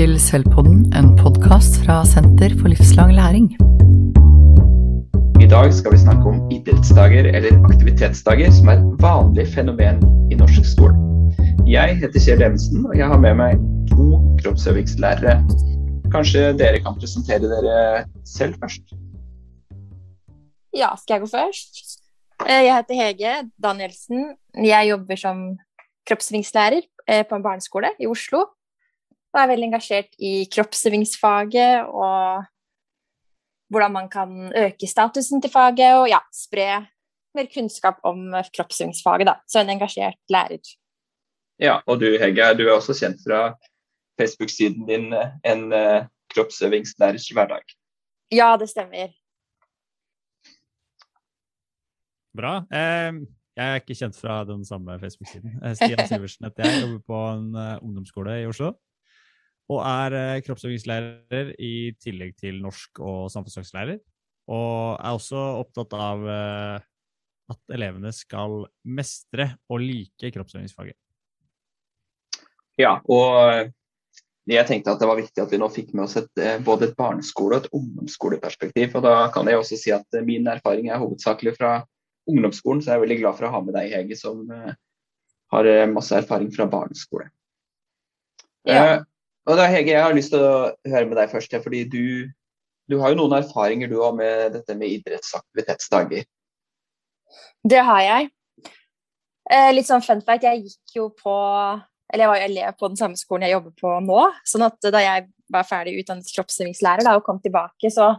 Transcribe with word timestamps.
til 0.00 0.14
Sølvpodden, 0.16 0.86
en 0.96 1.10
podkast 1.18 1.74
fra 1.82 1.98
Senter 2.08 2.54
for 2.56 2.72
livslang 2.72 3.10
læring. 3.12 3.50
I 5.44 5.48
dag 5.50 5.72
skal 5.76 5.92
vi 5.92 5.98
snakke 6.00 6.30
om 6.30 6.38
idrettsdager 6.54 7.26
eller 7.28 7.58
aktivitetsdager, 7.68 8.48
som 8.56 8.70
er 8.72 8.78
et 8.80 9.02
vanlig 9.02 9.44
fenomen 9.52 9.98
i 10.32 10.38
norsk 10.40 10.64
skole. 10.70 10.94
Jeg 11.68 11.98
heter 12.00 12.22
Kjell 12.24 12.44
Evensen, 12.46 12.86
og 12.88 12.94
jeg 12.96 13.10
har 13.12 13.20
med 13.20 13.36
meg 13.42 13.60
to 13.90 14.06
kroppsøvingslærere. 14.40 15.34
Kanskje 16.14 16.46
dere 16.56 16.80
kan 16.80 16.96
presentere 16.96 17.50
dere 17.50 18.06
selv 18.24 18.56
først? 18.62 18.94
Ja, 20.72 20.94
skal 21.02 21.18
jeg 21.18 21.26
gå 21.26 21.28
først? 21.34 21.82
Eh, 22.46 22.62
jeg 22.70 22.72
heter 22.78 23.02
Hege 23.02 23.34
Danielsen. 23.68 24.32
Jeg 24.64 24.88
jobber 24.94 25.20
som 25.26 25.44
kroppsøvingslærer 26.08 26.88
eh, 27.04 27.20
på 27.28 27.36
en 27.36 27.44
barneskole 27.44 27.92
i 28.00 28.08
Oslo. 28.08 28.46
Og 29.30 29.38
er 29.38 29.50
veldig 29.52 29.68
engasjert 29.70 30.16
i 30.18 30.44
kroppsøvingsfaget 30.50 31.86
og 31.94 32.46
hvordan 33.70 33.92
man 33.94 34.08
kan 34.10 34.50
øke 34.56 34.88
statusen 34.90 35.42
til 35.42 35.52
faget 35.52 35.94
og 35.94 36.08
ja, 36.10 36.18
spre 36.34 36.66
mer 37.38 37.46
kunnskap 37.54 38.00
om 38.04 38.32
kroppsøvingsfaget. 38.56 39.28
Da. 39.30 39.36
Så 39.46 39.62
en 39.62 39.70
engasjert 39.70 40.18
lærer. 40.30 40.62
Ja, 41.60 41.78
og 41.86 42.00
du 42.00 42.08
Hegge, 42.18 42.54
du 42.58 42.64
er 42.66 42.74
også 42.74 42.96
kjent 42.98 43.20
fra 43.22 43.54
Facebook-siden 44.20 44.86
din 44.88 45.12
En 45.44 45.72
uh, 45.72 46.06
kroppsøvingslærers 46.34 47.28
hverdag. 47.28 47.62
Ja, 48.32 48.56
det 48.60 48.68
stemmer. 48.70 49.12
Bra. 52.36 52.62
Eh, 52.70 53.14
jeg 53.58 53.66
er 53.66 53.80
ikke 53.80 53.96
kjent 53.98 54.16
fra 54.16 54.44
den 54.46 54.64
samme 54.64 54.98
Facebook-siden. 55.00 55.58
Stian 55.74 56.06
Sivertsen 56.10 56.46
heter 56.46 56.66
jeg, 56.66 56.82
jobber 56.82 57.00
på 57.06 57.22
en 57.34 57.48
ungdomsskole 57.82 58.42
i 58.42 58.46
Oslo. 58.46 58.72
Og 59.70 59.82
er 59.86 60.16
uh, 60.16 60.42
kroppsøvingslærer 60.44 61.52
i 61.62 61.92
tillegg 62.02 62.34
til 62.40 62.60
norsk 62.62 63.02
og 63.02 63.28
samfunnsfagslærer. 63.32 64.00
Og 64.50 64.96
er 64.98 65.14
også 65.14 65.42
opptatt 65.60 65.94
av 65.94 66.24
uh, 66.26 66.78
at 67.50 67.74
elevene 67.74 68.12
skal 68.14 68.64
mestre 68.86 69.52
og 69.70 69.82
like 69.82 70.32
kroppsøvingsfaget. 70.34 70.98
Ja, 72.78 72.96
og 73.12 73.70
jeg 74.48 74.66
tenkte 74.66 74.94
at 74.94 75.02
det 75.02 75.08
var 75.10 75.18
viktig 75.18 75.42
at 75.42 75.50
vi 75.52 75.58
nå 75.60 75.66
fikk 75.70 75.90
med 75.92 76.06
oss 76.06 76.16
et, 76.16 76.30
både 76.64 76.88
et 76.88 76.94
barneskole- 76.98 77.58
og 77.58 77.66
et 77.66 77.74
ungdomsskoleperspektiv. 77.76 78.94
Og 78.96 79.04
da 79.04 79.26
kan 79.34 79.50
jeg 79.50 79.58
også 79.60 79.78
si 79.78 79.92
at 79.94 80.20
min 80.26 80.48
erfaring 80.50 80.88
er 80.88 81.02
hovedsakelig 81.02 81.56
fra 81.58 81.74
ungdomsskolen, 82.30 82.80
så 82.80 82.94
jeg 82.94 83.00
er 83.00 83.04
veldig 83.04 83.18
glad 83.20 83.36
for 83.36 83.48
å 83.48 83.52
ha 83.52 83.60
med 83.66 83.76
deg, 83.76 83.92
Hege, 83.92 84.16
som 84.16 84.46
har 85.52 85.70
masse 85.90 86.16
erfaring 86.16 86.48
fra 86.54 86.70
barneskole. 86.70 87.28
Ja. 88.68 89.02
Og 89.48 89.56
da, 89.56 89.68
Hege, 89.72 89.94
jeg 89.94 90.04
har 90.04 90.16
lyst 90.16 90.34
til 90.34 90.42
å 90.44 90.70
høre 90.90 91.06
med 91.08 91.16
deg 91.18 91.30
først, 91.32 91.54
ja, 91.54 91.62
fordi 91.64 91.84
du, 91.88 92.28
du 92.90 92.98
har 93.00 93.12
jo 93.12 93.20
noen 93.22 93.38
erfaringer 93.40 93.90
du 93.90 93.96
har 94.02 94.12
med 94.16 94.52
dette 94.58 94.76
med 94.76 94.92
idrettsaktivitetsdager. 94.98 96.26
Det 97.62 97.80
har 97.86 98.02
jeg. 98.04 98.28
litt 99.76 99.88
sånn 99.88 100.04
fun 100.04 100.20
fact, 100.26 100.44
jeg 100.46 100.64
gikk 100.66 100.98
jo 100.98 101.08
på 101.16 101.36
eller 102.10 102.24
jeg 102.24 102.30
var 102.30 102.40
jo 102.40 102.46
elev 102.48 102.78
på 102.78 102.88
den 102.90 102.98
samme 102.98 103.18
skolen 103.18 103.46
jeg 103.46 103.54
jobber 103.54 103.74
på 103.78 103.92
nå. 104.02 104.22
sånn 104.52 104.66
at 104.66 104.88
da 104.90 105.02
jeg 105.02 105.28
var 105.50 105.66
ferdig 105.66 106.00
utdannet 106.00 106.32
kroppsøvingslærer 106.34 107.10
og 107.14 107.24
kom 107.26 107.38
tilbake, 107.42 107.90
så 107.94 108.12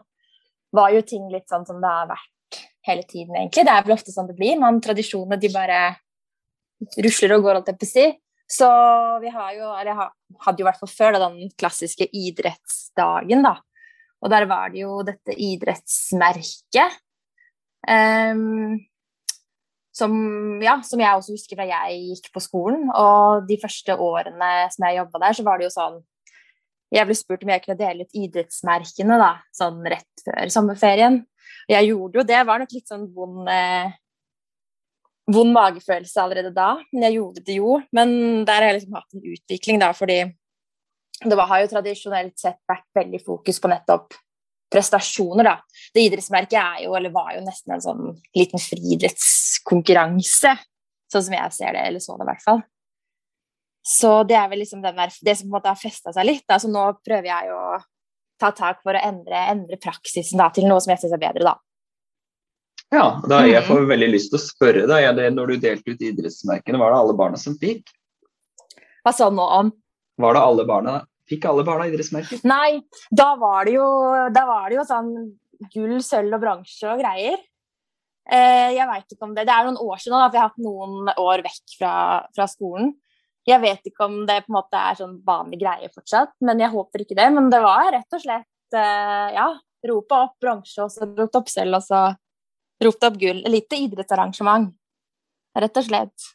var 0.76 0.94
jo 0.96 1.02
ting 1.04 1.28
litt 1.32 1.50
sånn 1.52 1.68
som 1.68 1.82
det 1.84 1.92
har 1.92 2.08
vært 2.08 2.62
hele 2.88 3.04
tiden, 3.04 3.36
egentlig. 3.36 3.66
Det 3.68 3.74
er 3.74 3.84
vel 3.86 3.96
ofte 3.98 4.14
sånn 4.14 4.30
det 4.30 4.38
blir. 4.40 4.56
Man, 4.60 4.80
tradisjonene 4.84 5.40
de 5.40 5.52
bare 5.54 5.82
rusler 7.04 7.36
og 7.36 7.46
går, 7.46 7.60
holdt 7.60 7.72
jeg 7.74 7.80
på 7.82 7.88
å 7.88 7.92
si. 7.92 8.06
Så 8.52 8.68
vi 9.24 9.32
har 9.32 9.52
jo, 9.56 9.72
eller 9.80 10.10
hadde 10.44 10.60
jo 10.60 10.66
i 10.66 10.68
hvert 10.68 10.80
fall 10.82 10.92
før, 10.92 11.16
da, 11.16 11.30
den 11.30 11.52
klassiske 11.60 12.08
idrettsdagen, 12.12 13.46
da. 13.46 13.56
Og 14.22 14.30
der 14.30 14.46
var 14.50 14.74
det 14.74 14.84
jo 14.84 15.00
dette 15.08 15.34
idrettsmerket. 15.34 17.00
Um, 17.88 18.76
som, 19.96 20.14
ja, 20.64 20.78
som 20.86 21.02
jeg 21.02 21.18
også 21.18 21.36
husker 21.36 21.58
fra 21.60 21.68
jeg 21.68 21.98
gikk 22.12 22.30
på 22.34 22.44
skolen. 22.44 22.88
Og 22.92 23.48
de 23.48 23.58
første 23.62 23.96
årene 23.96 24.52
som 24.74 24.88
jeg 24.88 25.00
jobba 25.02 25.24
der, 25.26 25.38
så 25.38 25.48
var 25.48 25.60
det 25.60 25.70
jo 25.70 25.76
sånn 25.76 26.00
Jeg 26.92 27.08
ble 27.08 27.16
spurt 27.16 27.44
om 27.46 27.52
jeg 27.54 27.64
kunne 27.64 27.80
dele 27.80 28.04
ut 28.04 28.18
idrettsmerkene 28.20 29.18
da, 29.20 29.34
sånn 29.56 29.80
rett 29.88 30.24
før 30.26 30.50
sommerferien. 30.52 31.22
Og 31.70 31.72
Jeg 31.72 31.88
gjorde 31.88 32.20
jo 32.20 32.26
det. 32.26 32.36
Det 32.36 32.48
var 32.50 32.60
nok 32.60 32.74
litt 32.76 32.92
sånn 32.92 33.06
vond, 33.16 33.48
eh, 33.48 33.94
vond 35.34 35.54
magefølelse 35.56 36.22
allerede 36.22 36.52
da, 36.56 36.74
men 36.92 37.08
jeg 37.08 37.18
gjorde 37.18 37.44
det 37.48 37.58
jo. 37.60 37.78
Men 37.96 38.12
der 38.48 38.60
har 38.60 38.70
jeg 38.70 38.80
liksom 38.80 38.98
hatt 39.00 39.18
en 39.18 39.30
utvikling, 39.34 39.80
da, 39.82 39.92
fordi 39.98 40.20
det 41.22 41.38
var, 41.38 41.48
har 41.52 41.64
jo 41.64 41.72
tradisjonelt 41.76 42.38
sett 42.42 42.60
vært 42.70 42.88
veldig 42.98 43.22
fokus 43.24 43.62
på 43.62 43.70
nettopp 43.72 44.18
prestasjoner, 44.72 45.46
da. 45.46 45.56
Det 45.94 46.06
idrettsmerket 46.08 46.58
er 46.60 46.84
jo, 46.86 46.96
eller 46.98 47.14
var 47.14 47.34
jo 47.36 47.44
nesten 47.46 47.76
en 47.76 47.84
sånn 47.84 48.04
liten 48.38 48.62
friidrettskonkurranse, 48.62 50.54
sånn 51.12 51.26
som 51.28 51.36
jeg 51.36 51.58
ser 51.58 51.76
det, 51.76 51.88
eller 51.90 52.04
så 52.04 52.16
det 52.16 52.26
i 52.26 52.32
hvert 52.32 52.46
fall. 52.46 52.62
Så 53.82 54.12
det 54.30 54.38
er 54.38 54.48
vel 54.50 54.62
liksom 54.62 54.84
der, 54.84 54.96
det 54.96 55.36
som 55.38 55.48
på 55.48 55.52
en 55.52 55.58
måte 55.58 55.72
har 55.74 55.80
festa 55.80 56.14
seg 56.14 56.28
litt. 56.28 56.46
Da. 56.48 56.60
Så 56.62 56.70
nå 56.70 56.84
prøver 57.02 57.28
jeg 57.32 57.56
å 57.56 57.80
ta 58.42 58.52
tak 58.58 58.82
for 58.86 58.98
å 58.98 59.02
endre, 59.02 59.42
endre 59.52 59.80
praksisen 59.82 60.40
da, 60.42 60.50
til 60.54 60.70
noe 60.70 60.82
som 60.82 60.94
jeg 60.94 61.04
syns 61.04 61.18
er 61.18 61.22
bedre, 61.22 61.52
da. 61.52 61.56
Ja, 62.92 63.06
da 63.24 63.40
jeg 63.48 63.62
mm. 63.64 63.68
får 63.70 63.86
veldig 63.88 64.10
lyst 64.12 64.34
til 64.34 64.40
å 64.40 64.44
spørre 64.44 64.88
deg, 64.90 65.06
det, 65.16 65.30
når 65.32 65.54
du 65.54 65.62
delte 65.64 65.94
ut 65.94 66.02
idrettsmerkene, 66.04 66.80
var 66.82 66.92
det 66.92 67.00
alle 67.00 67.16
barna 67.22 67.40
som 67.40 67.56
fikk? 67.60 67.88
Hva 69.06 69.14
sa 69.16 69.30
du 69.32 69.38
nå 69.38 69.46
om? 69.60 69.70
Var 70.22 70.36
det 70.36 70.42
alle 70.48 70.66
barna? 70.68 70.98
Fikk 71.32 71.48
alle 71.48 71.64
barna 71.68 71.88
idrettsmerker? 71.88 72.42
Nei, 72.48 72.82
da 73.16 73.30
var 73.40 73.64
det 73.70 73.78
jo, 73.78 73.88
da 74.36 74.44
var 74.50 74.68
det 74.68 74.82
jo 74.82 74.84
sånn 74.90 75.14
gull, 75.72 76.02
sølv 76.04 76.36
og 76.36 76.44
bransje 76.44 76.90
og 76.92 77.00
greier. 77.00 77.40
Eh, 78.32 78.74
jeg 78.76 78.88
veit 78.88 79.14
ikke 79.16 79.26
om 79.26 79.32
det 79.36 79.48
Det 79.48 79.54
er 79.54 79.66
noen 79.66 79.80
år 79.82 80.02
siden 80.02 80.18
da, 80.18 80.28
for 80.28 80.38
jeg 80.38 80.44
har 80.44 80.52
hatt 80.52 80.66
noen 80.66 81.14
år 81.16 81.44
vekk 81.48 81.78
fra, 81.80 81.94
fra 82.36 82.48
skolen. 82.52 82.92
Jeg 83.48 83.64
vet 83.64 83.88
ikke 83.90 84.06
om 84.06 84.20
det 84.28 84.44
på 84.46 84.52
en 84.52 84.58
måte 84.60 84.78
er 84.78 85.00
sånn 85.00 85.16
vanlig 85.26 85.62
greie 85.64 85.90
fortsatt, 85.90 86.36
men 86.46 86.60
jeg 86.62 86.74
håper 86.76 87.06
ikke 87.06 87.18
det. 87.18 87.30
Men 87.34 87.48
det 87.54 87.62
var 87.64 87.90
rett 87.96 88.20
og 88.20 88.22
slett 88.22 88.78
uh, 88.78 89.28
ja, 89.34 89.48
rope 89.90 90.20
opp 90.28 90.36
bransje, 90.44 90.84
og 90.86 90.92
så 90.94 91.08
ropt 91.08 91.40
opp 91.40 91.50
sølv, 91.50 91.80
og 91.80 91.88
så 91.88 92.04
ropt 92.86 93.08
opp 93.08 93.18
gull. 93.22 93.42
Lite 93.52 93.80
idrettsarrangement, 93.86 94.72
rett 95.58 95.80
og 95.82 95.88
slett. 95.88 96.30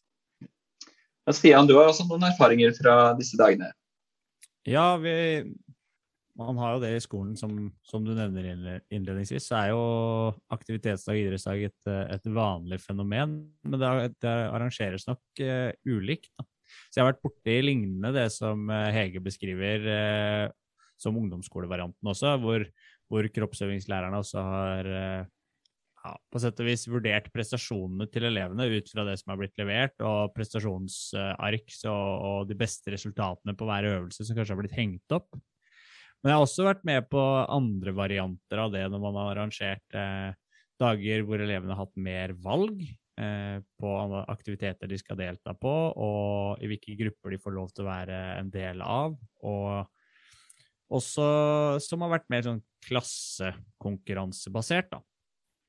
Ja, 1.27 1.35
Stian, 1.35 1.67
du 1.67 1.75
har 1.79 1.91
også 1.91 2.07
noen 2.07 2.29
erfaringer 2.29 2.75
fra 2.77 3.13
disse 3.19 3.39
dagene? 3.39 3.73
Ja, 4.67 4.95
vi, 4.99 5.15
man 6.39 6.59
har 6.63 6.77
jo 6.77 6.83
det 6.85 6.93
i 6.95 7.03
skolen, 7.03 7.35
som, 7.39 7.55
som, 7.87 8.05
du 8.07 8.13
nevner 8.15 8.81
innledningsvis. 8.95 9.49
Så 9.49 9.57
er 9.59 9.73
jo 9.73 9.81
aktivitetsdag 10.55 11.17
og 11.17 11.23
idrettsdag 11.23 11.65
et, 11.69 11.95
et 12.15 12.29
vanlig 12.35 12.79
fenomen. 12.83 13.41
Men 13.67 13.83
det, 13.83 13.95
det 14.23 14.37
arrangeres 14.51 15.09
nok 15.11 15.43
uh, 15.43 15.71
ulikt. 15.87 16.31
Da. 16.39 16.47
Så 16.91 16.99
jeg 16.99 17.05
har 17.05 17.13
vært 17.13 17.25
borti 17.25 17.57
lignende 17.63 18.11
det 18.15 18.27
som 18.35 18.67
eh, 18.75 18.89
Hege 18.95 19.21
beskriver 19.23 19.85
uh, 19.87 20.55
som 21.01 21.17
ungdomsskolevarianten 21.21 22.11
også, 22.11 22.35
hvor, 22.43 22.65
hvor 23.11 23.29
kroppsøvingslærerne 23.35 24.19
også 24.23 24.43
har 24.43 24.89
eh, 24.91 25.27
ja, 26.07 26.13
på 26.31 26.41
sett 26.43 26.61
og 26.63 26.69
vis 26.69 26.87
vurdert 26.89 27.29
prestasjonene 27.35 28.07
til 28.13 28.29
elevene 28.29 28.69
ut 28.71 28.91
fra 28.93 29.05
det 29.09 29.17
som 29.21 29.33
har 29.33 29.41
blitt 29.41 29.57
levert, 29.59 29.97
og 30.07 30.35
prestasjonsark 30.37 31.77
og, 31.91 32.11
og 32.31 32.51
de 32.51 32.59
beste 32.59 32.95
resultatene 32.95 33.57
på 33.59 33.69
hver 33.69 33.91
øvelse 33.91 34.27
som 34.27 34.39
kanskje 34.39 34.55
har 34.55 34.63
blitt 34.63 34.79
hengt 34.79 35.17
opp. 35.17 35.35
Men 36.23 36.33
jeg 36.33 36.39
har 36.39 36.47
også 36.47 36.67
vært 36.67 36.87
med 36.89 37.09
på 37.11 37.23
andre 37.23 37.95
varianter 37.97 38.63
av 38.63 38.71
det 38.75 38.87
når 38.91 39.03
man 39.03 39.19
har 39.21 39.33
arrangert 39.35 39.99
eh, 39.99 40.31
dager 40.81 41.27
hvor 41.27 41.43
elevene 41.43 41.75
har 41.75 41.85
hatt 41.85 42.07
mer 42.09 42.35
valg. 42.43 42.81
Eh, 43.17 43.59
på 43.81 43.91
aktiviteter 44.29 44.91
de 44.91 44.99
skal 45.01 45.17
delta 45.17 45.55
på, 45.57 45.73
og 45.97 46.61
i 46.61 46.69
hvilke 46.69 46.93
grupper 46.99 47.33
de 47.33 47.39
får 47.41 47.55
lov 47.57 47.71
til 47.73 47.87
å 47.87 47.89
være 47.89 48.19
en 48.37 48.51
del 48.53 48.83
av. 48.85 49.15
Og 49.49 49.87
også 50.97 51.27
som 51.83 52.05
har 52.05 52.13
vært 52.19 52.29
mer 52.33 52.43
sånn 52.47 52.63
klassekonkurransebasert, 52.87 54.89
da. 54.93 55.01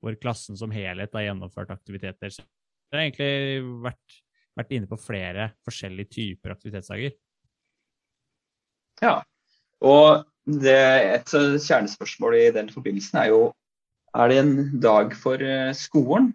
Hvor 0.03 0.17
klassen 0.21 0.57
som 0.59 0.73
helhet 0.73 1.15
har 1.17 1.25
gjennomført 1.25 1.71
aktiviteter. 1.73 2.33
Så 2.33 2.44
jeg 2.44 2.95
har 2.95 3.05
egentlig 3.07 3.77
vært, 3.85 4.17
vært 4.59 4.73
inne 4.77 4.89
på 4.89 4.99
flere 5.01 5.51
forskjellige 5.67 6.13
typer 6.13 6.53
aktivitetsdager. 6.53 7.15
Ja, 9.01 9.19
og 9.85 10.25
det, 10.47 10.77
et 11.17 11.33
kjernespørsmål 11.33 12.38
i 12.38 12.45
den 12.55 12.69
forbindelsen 12.73 13.19
er 13.21 13.31
jo 13.33 13.41
er 14.17 14.31
det 14.31 14.38
en 14.41 14.53
dag 14.81 15.11
for 15.19 15.41
eh, 15.44 15.73
skolen 15.77 16.31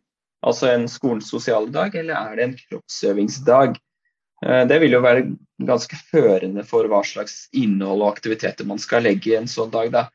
altså 0.46 0.72
en 0.72 0.88
skolens 0.90 1.30
sosiale 1.30 1.70
dag, 1.72 1.94
eller 1.94 2.18
er 2.18 2.36
det 2.36 2.46
en 2.46 2.56
kroppsøvingsdag? 2.58 3.78
Eh, 4.44 4.62
det 4.68 4.78
vil 4.82 4.96
jo 4.96 5.02
være 5.04 5.26
ganske 5.62 5.98
førende 6.10 6.64
for 6.66 6.88
hva 6.90 7.02
slags 7.06 7.46
innhold 7.56 8.02
og 8.02 8.10
aktiviteter 8.16 8.66
man 8.68 8.82
skal 8.82 9.06
legge 9.06 9.32
i 9.32 9.38
en 9.38 9.50
sånn 9.50 9.72
dag. 9.74 9.92
Da. 9.94 10.06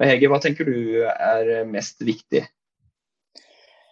Hege, 0.00 0.30
hva 0.30 0.40
tenker 0.42 0.68
du 0.68 1.04
er 1.06 1.52
mest 1.68 2.02
viktig? 2.02 2.44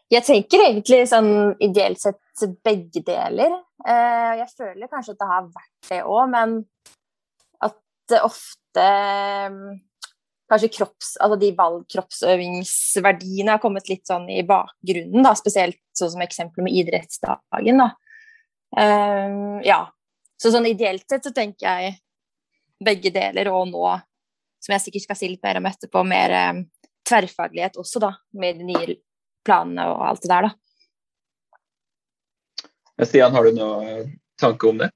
Jeg 0.08 0.24
tenker 0.24 0.62
egentlig 0.64 1.02
sånn 1.10 1.56
ideelt 1.60 2.00
sett 2.00 2.46
begge 2.64 3.02
deler. 3.04 3.52
Eh, 3.84 4.32
jeg 4.40 4.48
føler 4.56 4.88
kanskje 4.88 5.12
at 5.14 5.20
det 5.20 5.28
har 5.28 5.50
vært 5.52 5.90
det 5.90 6.00
òg, 6.06 6.30
men 6.32 6.54
at 7.68 8.16
ofte 8.22 8.86
kanskje 10.48 10.70
kropps, 10.72 11.16
altså 11.20 11.36
de 11.40 11.50
valgkroppsøvingsverdiene 11.58 13.52
har 13.52 13.60
kommet 13.62 13.88
litt 13.90 14.06
sånn 14.08 14.28
i 14.32 14.42
bakgrunnen, 14.48 15.22
da, 15.26 15.34
spesielt 15.36 15.80
sånn 15.96 16.14
som 16.14 16.22
eksempelet 16.24 16.64
med 16.64 16.76
idrettsdagen. 16.80 17.82
Da. 17.82 17.88
Um, 18.78 19.60
ja. 19.66 19.82
Så 20.38 20.52
sånn 20.54 20.68
ideelt 20.70 21.04
sett 21.10 21.24
så 21.26 21.32
tenker 21.34 21.66
jeg 21.66 21.98
begge 22.84 23.10
deler, 23.12 23.50
og 23.52 23.68
nå, 23.72 23.84
som 24.62 24.72
jeg 24.72 24.84
sikkert 24.86 25.04
skal 25.08 25.18
si 25.18 25.28
litt 25.34 25.44
mer 25.44 25.60
om 25.60 25.68
etterpå, 25.68 25.98
mer 26.06 26.30
um, 26.54 26.62
tverrfaglighet 27.08 27.76
også, 27.80 28.00
da, 28.06 28.12
med 28.38 28.56
de 28.60 28.64
nye 28.70 28.96
planene 29.46 29.86
og 29.92 30.02
alt 30.08 30.24
det 30.24 30.32
der, 30.32 30.48
da. 30.48 30.54
Stian, 33.06 33.34
har 33.34 33.46
du 33.46 33.54
noen 33.54 34.14
tanke 34.40 34.70
om 34.70 34.80
det? 34.80 34.90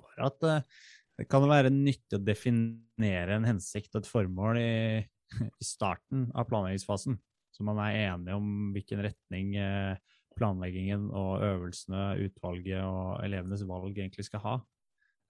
Bare 0.00 0.30
at 0.30 0.46
uh 0.48 0.84
det 1.16 1.24
kan 1.32 1.46
være 1.48 1.72
nyttig 1.72 2.18
å 2.18 2.22
definere 2.22 3.38
en 3.38 3.48
hensikt 3.48 3.94
og 3.94 4.02
et 4.02 4.10
formål 4.10 4.60
i, 4.60 5.00
i 5.62 5.64
starten 5.64 6.28
av 6.36 6.48
planleggingsfasen, 6.50 7.16
så 7.56 7.66
man 7.66 7.80
er 7.86 8.12
enig 8.12 8.36
om 8.36 8.48
hvilken 8.74 9.00
retning 9.06 9.54
eh, 9.56 9.96
planleggingen 10.36 11.08
og 11.16 11.44
øvelsene, 11.46 12.18
utvalget 12.26 12.82
og 12.84 13.24
elevenes 13.24 13.64
valg 13.68 13.96
egentlig 13.96 14.26
skal 14.26 14.42
ha. 14.44 14.56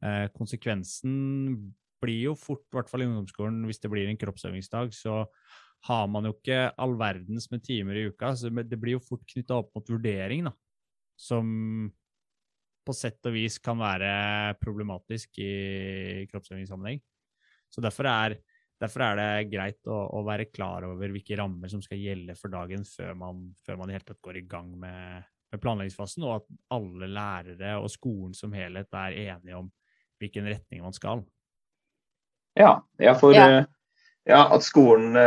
Eh, 0.02 0.24
konsekvensen 0.34 1.12
blir 2.02 2.32
jo 2.32 2.34
fort, 2.38 2.64
i 2.66 2.80
hvert 2.80 2.90
fall 2.90 3.04
i 3.04 3.06
ungdomsskolen, 3.06 3.62
hvis 3.70 3.78
det 3.84 3.92
blir 3.92 4.10
en 4.10 4.18
kroppsøvingsdag, 4.18 4.90
så 4.92 5.22
har 5.86 6.08
man 6.10 6.26
jo 6.28 6.34
ikke 6.34 6.70
all 6.82 6.96
verdens 6.98 7.50
med 7.52 7.62
timer 7.64 7.98
i 7.98 8.08
uka. 8.10 8.32
så 8.36 8.50
Det 8.50 8.78
blir 8.80 8.96
jo 8.96 9.04
fort 9.04 9.24
knytta 9.26 9.60
opp 9.60 9.72
mot 9.76 9.90
vurdering, 9.90 10.48
da, 10.48 10.52
som 11.16 11.46
på 12.86 12.94
sett 12.94 13.26
og 13.26 13.34
vis 13.34 13.58
kan 13.62 13.78
være 13.80 14.56
problematisk 14.62 15.40
i 15.42 16.26
kroppsøvingssammenheng. 16.30 17.00
Så 17.72 17.82
derfor 17.82 18.06
er, 18.10 18.36
derfor 18.80 19.02
er, 19.08 19.18
det 19.18 19.50
greit 19.50 19.90
å, 19.90 19.98
å, 20.14 20.22
være 20.26 20.48
klar 20.52 20.86
over 20.86 21.10
hvilke 21.10 21.38
rammer 21.38 21.72
som 21.72 21.82
skal 21.82 21.98
gjelde 21.98 22.36
for 22.38 22.52
dagen 22.54 22.86
før 22.86 23.16
man, 23.18 23.48
før 23.66 23.80
man 23.80 23.90
i 23.90 23.96
hele 23.96 24.06
tatt 24.06 24.22
går 24.22 24.38
i 24.38 24.46
gang 24.46 24.70
med, 24.78 25.26
med, 25.50 25.62
planleggingsfasen, 25.62 26.26
og 26.26 26.36
at 26.38 26.60
alle 26.76 27.10
lærere 27.10 27.74
og 27.80 27.90
skolen 27.92 28.36
som 28.38 28.54
helhet 28.54 28.94
er 28.94 29.18
enige 29.26 29.58
om 29.58 29.72
hvilken 30.22 30.46
retning 30.48 30.86
man 30.86 30.94
skal. 30.96 31.24
Ja, 32.56 32.78
ja 33.02 33.16
for 33.18 33.34
ja. 33.36 33.48
Uh, 33.50 33.72
ja, 34.26 34.46
at 34.54 34.64
skolen 34.66 35.18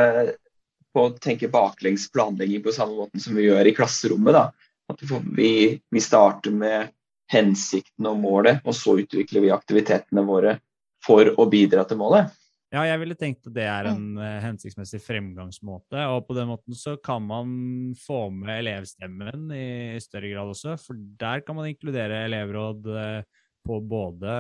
uh, 0.99 1.07
å 1.07 1.19
tenke 1.21 1.51
baklengs 1.51 2.09
planlegging 2.13 2.63
på 2.65 2.75
samme 2.75 2.97
måte 2.99 3.21
som 3.23 3.37
vi 3.37 3.47
gjør 3.47 3.69
i 3.69 3.75
klasserommet. 3.77 4.35
da. 4.35 4.71
At 4.89 5.03
vi, 5.37 5.51
vi 5.79 6.01
starter 6.01 6.53
med 6.55 6.91
hensikten 7.29 8.07
og 8.09 8.17
målet, 8.23 8.63
og 8.65 8.73
så 8.73 8.97
utvikler 9.03 9.45
vi 9.45 9.53
aktivitetene 9.53 10.25
våre 10.25 10.57
for 11.05 11.29
å 11.37 11.45
bidra 11.49 11.85
til 11.87 11.99
målet. 12.01 12.33
Ja, 12.69 12.83
jeg 12.85 12.99
ville 13.01 13.17
tenkt 13.17 13.47
at 13.49 13.53
det 13.55 13.65
er 13.65 13.87
en 13.89 14.17
uh, 14.19 14.37
hensiktsmessig 14.43 14.99
fremgangsmåte. 15.01 16.03
Og 16.13 16.27
på 16.27 16.35
den 16.37 16.51
måten 16.51 16.77
så 16.77 16.93
kan 17.01 17.23
man 17.25 17.49
få 17.97 18.27
med 18.33 18.59
elevstemmen 18.59 19.47
i 19.55 19.97
større 20.03 20.29
grad 20.29 20.51
også. 20.53 20.75
For 20.77 20.97
der 21.21 21.41
kan 21.45 21.57
man 21.57 21.71
inkludere 21.71 22.27
elevråd 22.27 22.89
uh, 22.93 23.38
på 23.65 23.79
både 23.85 24.31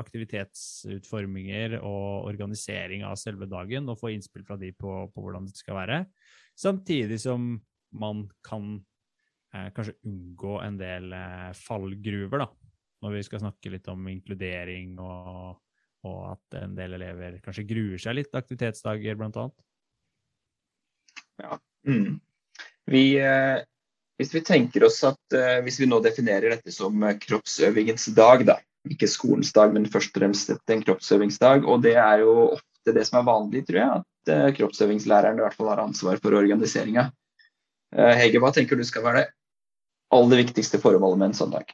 aktivitetsutforminger 0.00 1.78
og 1.80 2.28
organisering 2.30 3.04
av 3.06 3.18
selve 3.20 3.48
dagen, 3.50 3.88
og 3.90 3.98
få 4.00 4.14
innspill 4.14 4.44
fra 4.46 4.56
de 4.60 4.70
på, 4.76 4.92
på 5.12 5.24
hvordan 5.24 5.48
det 5.48 5.58
skal 5.58 5.78
være. 5.80 6.00
Samtidig 6.58 7.18
som 7.24 7.56
man 7.98 8.24
kan 8.46 8.78
eh, 9.54 9.70
kanskje 9.74 9.96
unngå 10.06 10.58
en 10.62 10.78
del 10.80 11.12
eh, 11.14 11.50
fallgruver, 11.58 12.44
da, 12.44 12.48
når 13.04 13.18
vi 13.18 13.26
skal 13.26 13.42
snakke 13.44 13.74
litt 13.74 13.90
om 13.92 14.08
inkludering 14.10 14.96
og, 15.02 15.60
og, 16.06 16.18
at 16.32 16.58
en 16.62 16.78
del 16.78 16.96
elever 16.98 17.40
kanskje 17.44 17.66
gruer 17.68 18.00
seg 18.00 18.18
litt 18.18 18.34
aktivitetsdager, 18.38 19.18
blant 19.20 19.38
annet. 19.42 19.68
Ja. 21.42 21.58
Mm. 21.90 22.20
Vi, 22.88 23.04
eh, 23.18 23.58
hvis 24.20 24.34
vi 24.34 24.42
tenker 24.46 24.84
oss 24.86 25.00
at 25.06 25.34
eh, 25.34 25.58
hvis 25.66 25.80
vi 25.82 25.88
nå 25.90 25.98
definerer 26.04 26.54
dette 26.54 26.72
som 26.74 27.02
eh, 27.02 27.16
kroppsøvingens 27.20 28.06
dag, 28.16 28.44
da, 28.46 28.58
ikke 28.90 29.08
skolens 29.10 29.52
dag, 29.56 29.74
men 29.74 29.88
først 29.90 30.14
og 30.14 30.22
fremst 30.22 30.52
en 30.54 30.84
kroppsøvingsdag, 30.86 31.66
og 31.66 31.82
det 31.82 31.96
er 31.98 32.22
jo 32.22 32.34
ofte 32.54 32.94
det 32.94 33.06
som 33.08 33.20
er 33.20 33.28
vanlig, 33.28 33.64
tror 33.66 33.80
jeg, 33.80 34.02
at 34.02 34.34
eh, 34.34 34.50
kroppsøvingslæreren 34.60 35.40
i 35.40 35.46
hvert 35.46 35.56
fall 35.58 35.72
har 35.72 35.82
ansvar 35.82 36.20
for 36.22 36.36
organiseringa. 36.38 37.08
Hege, 37.94 38.40
hva 38.42 38.48
tenker 38.50 38.74
du 38.74 38.82
skal 38.82 39.04
være 39.04 39.20
det 39.20 39.26
aller 40.16 40.40
viktigste 40.40 40.80
formålet 40.82 41.20
med 41.20 41.28
en 41.28 41.36
sånn 41.38 41.52
dag? 41.52 41.68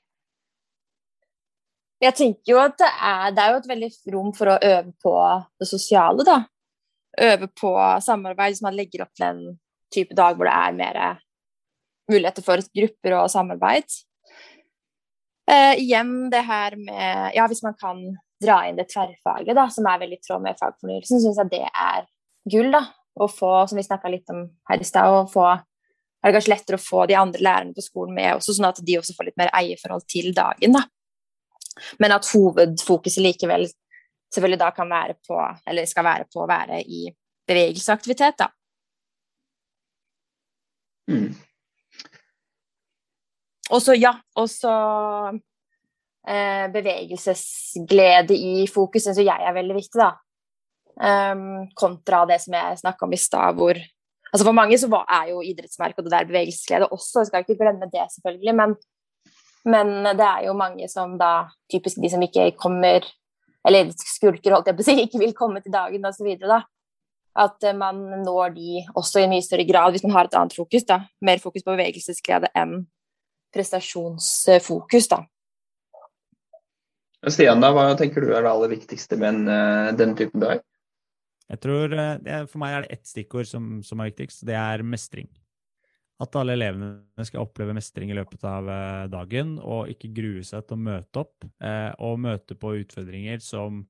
Jeg 2.05 2.13
tenker 2.19 2.53
jo 2.53 2.59
at 2.61 2.75
det 2.81 2.89
er, 2.91 3.31
det 3.33 3.45
er 3.45 3.57
et 3.57 3.69
veldig 3.71 3.89
rom 4.13 4.29
for 4.37 4.53
å 4.53 4.59
øve 4.59 4.93
på 5.01 5.15
det 5.61 5.69
sosiale, 5.71 6.27
da. 6.29 6.37
Øve 7.25 7.49
på 7.57 7.73
samarbeid 8.05 8.53
hvis 8.53 8.63
man 8.65 8.77
legger 8.77 9.07
opp 9.07 9.15
til 9.17 9.31
en 9.31 9.41
type 9.93 10.17
dag 10.17 10.37
hvor 10.37 10.49
det 10.49 10.59
er 10.59 10.77
mer 10.77 11.01
muligheter 12.11 12.45
for 12.47 12.63
grupper 12.77 13.17
og 13.19 13.31
samarbeid. 13.33 13.99
Eh, 15.51 15.81
igjen 15.83 16.31
det 16.31 16.43
her 16.47 16.77
med 16.79 17.35
Ja, 17.35 17.47
hvis 17.51 17.65
man 17.67 17.75
kan 17.79 18.03
dra 18.41 18.63
inn 18.69 18.79
det 18.79 18.89
tverrfaget, 18.93 19.55
da, 19.57 19.67
som 19.73 19.89
er 19.91 20.01
veldig 20.01 20.21
i 20.21 20.23
tråd 20.25 20.45
med 20.45 20.59
fagfornyelsen, 20.61 21.21
syns 21.21 21.41
jeg 21.41 21.51
det 21.53 21.67
er 21.69 22.07
gull, 22.51 22.71
da. 22.73 22.87
Å 23.21 23.27
få, 23.29 23.51
som 23.69 23.77
vi 23.77 23.85
snakka 23.85 24.09
litt 24.09 24.31
om 24.33 24.47
her 24.71 24.81
i 24.81 24.87
stad, 24.87 25.11
å 25.11 25.27
få 25.29 25.49
er 26.21 26.29
det 26.29 26.37
kanskje 26.37 26.53
lettere 26.53 26.77
å 26.77 26.85
få 26.85 27.07
de 27.09 27.17
andre 27.17 27.43
lærerne 27.43 27.77
på 27.77 27.85
skolen 27.85 28.15
med, 28.17 28.35
også, 28.37 28.55
sånn 28.57 28.69
at 28.69 28.81
de 28.85 28.97
også 28.99 29.17
får 29.17 29.31
litt 29.31 29.39
mer 29.41 29.53
eierforhold 29.57 30.05
til 30.09 30.35
dagen. 30.37 30.77
Da. 30.77 30.85
Men 32.03 32.13
at 32.17 32.29
hovedfokuset 32.29 33.25
likevel 33.25 33.65
selvfølgelig 34.35 34.61
da 34.61 34.71
kan 34.77 34.91
være 34.91 35.17
på, 35.27 35.39
eller 35.67 35.89
skal 35.89 36.07
være 36.07 36.29
på 36.33 36.43
å 36.45 36.49
være 36.51 36.83
i 36.85 37.07
bevegelseaktivitet, 37.49 38.45
da. 38.45 38.51
Mm. 41.11 41.33
Og 43.71 43.83
så, 43.83 43.95
ja, 43.95 44.15
og 44.39 44.49
så 44.51 44.73
eh, 46.27 46.67
bevegelsesglede 46.75 48.35
i 48.35 48.67
fokus 48.71 49.07
syns 49.07 49.23
jeg 49.23 49.47
er 49.47 49.57
veldig 49.57 49.77
viktig, 49.79 50.01
da. 50.01 50.11
Um, 51.01 51.71
kontra 51.79 52.27
det 52.29 52.41
som 52.43 52.53
jeg 52.53 52.81
snakka 52.83 53.07
om 53.07 53.15
i 53.17 53.19
stad, 53.21 53.57
hvor 53.57 53.79
Altså 54.31 54.47
For 54.47 54.55
mange 54.55 54.79
så 54.79 54.87
er 55.11 55.31
jo 55.33 55.41
idrettsmerke 55.43 55.99
og 55.99 56.07
det 56.07 56.13
der 56.15 56.29
bevegelsesglede 56.29 56.87
også, 56.95 57.21
jeg 57.21 57.27
skal 57.31 57.45
ikke 57.45 57.57
glemme 57.59 57.89
det, 57.91 58.05
selvfølgelig. 58.15 58.55
Men, 58.55 58.75
men, 59.65 59.89
det 60.19 60.27
er 60.27 60.45
jo 60.47 60.53
mange 60.55 60.87
som 60.89 61.17
da, 61.19 61.49
typisk 61.73 61.99
de 61.99 62.11
som 62.13 62.23
ikke 62.23 62.53
kommer 62.59 63.07
Eller 63.67 63.91
skulker, 63.93 64.55
holdt 64.55 64.71
jeg 64.71 64.77
på 64.77 64.85
å 64.85 64.87
si, 64.87 64.95
ikke 65.05 65.19
vil 65.21 65.35
komme 65.37 65.61
til 65.61 65.75
dagen 65.75 66.07
osv. 66.07 66.31
At 67.37 67.67
eh, 67.67 67.77
man 67.77 68.23
når 68.23 68.55
de 68.55 68.85
også 68.95 69.21
i 69.21 69.27
mye 69.29 69.45
større 69.45 69.67
grad 69.69 69.93
hvis 69.93 70.07
man 70.07 70.15
har 70.15 70.31
et 70.31 70.39
annet 70.39 70.57
fokus. 70.57 70.87
da, 70.89 71.03
Mer 71.21 71.43
fokus 71.43 71.67
på 71.67 71.75
bevegelsesglede 71.75 72.49
enn 72.57 72.85
prestasjonsfokus. 73.55 75.11
da. 75.13 75.23
Stian, 77.29 77.61
da, 77.61 77.73
hva 77.77 77.91
tenker 78.01 78.25
du 78.25 78.33
er 78.33 78.45
det 78.47 78.51
aller 78.51 78.73
viktigste 78.73 79.19
med 79.21 79.35
en, 79.35 79.49
uh, 79.51 79.93
denne 79.97 80.17
typen 80.17 80.41
dag? 80.41 80.63
Jeg 81.51 81.63
tror, 81.65 81.95
er, 81.99 82.47
For 82.47 82.63
meg 82.63 82.75
er 82.75 82.87
det 82.87 82.97
ett 82.97 83.11
stikkord 83.11 83.49
som, 83.51 83.71
som, 83.87 84.01
er 84.01 84.13
viktigst. 84.13 84.45
Det 84.47 84.57
er 84.57 84.85
mestring. 84.87 85.29
At 86.21 86.37
alle 86.37 86.55
elevene 86.55 87.25
skal 87.27 87.47
oppleve 87.47 87.75
mestring 87.75 88.13
i 88.13 88.17
løpet 88.19 88.45
av 88.47 88.69
eh, 88.69 89.07
dagen, 89.11 89.55
og 89.59 89.89
ikke 89.91 90.13
grue 90.15 90.45
seg 90.47 90.67
til 90.69 90.77
å 90.77 90.85
møte 90.85 91.23
opp. 91.23 91.47
Eh, 91.65 91.91
og 92.05 92.21
møte 92.23 92.57
på 92.61 92.75
utfordringer 92.83 93.41
som 93.43 93.83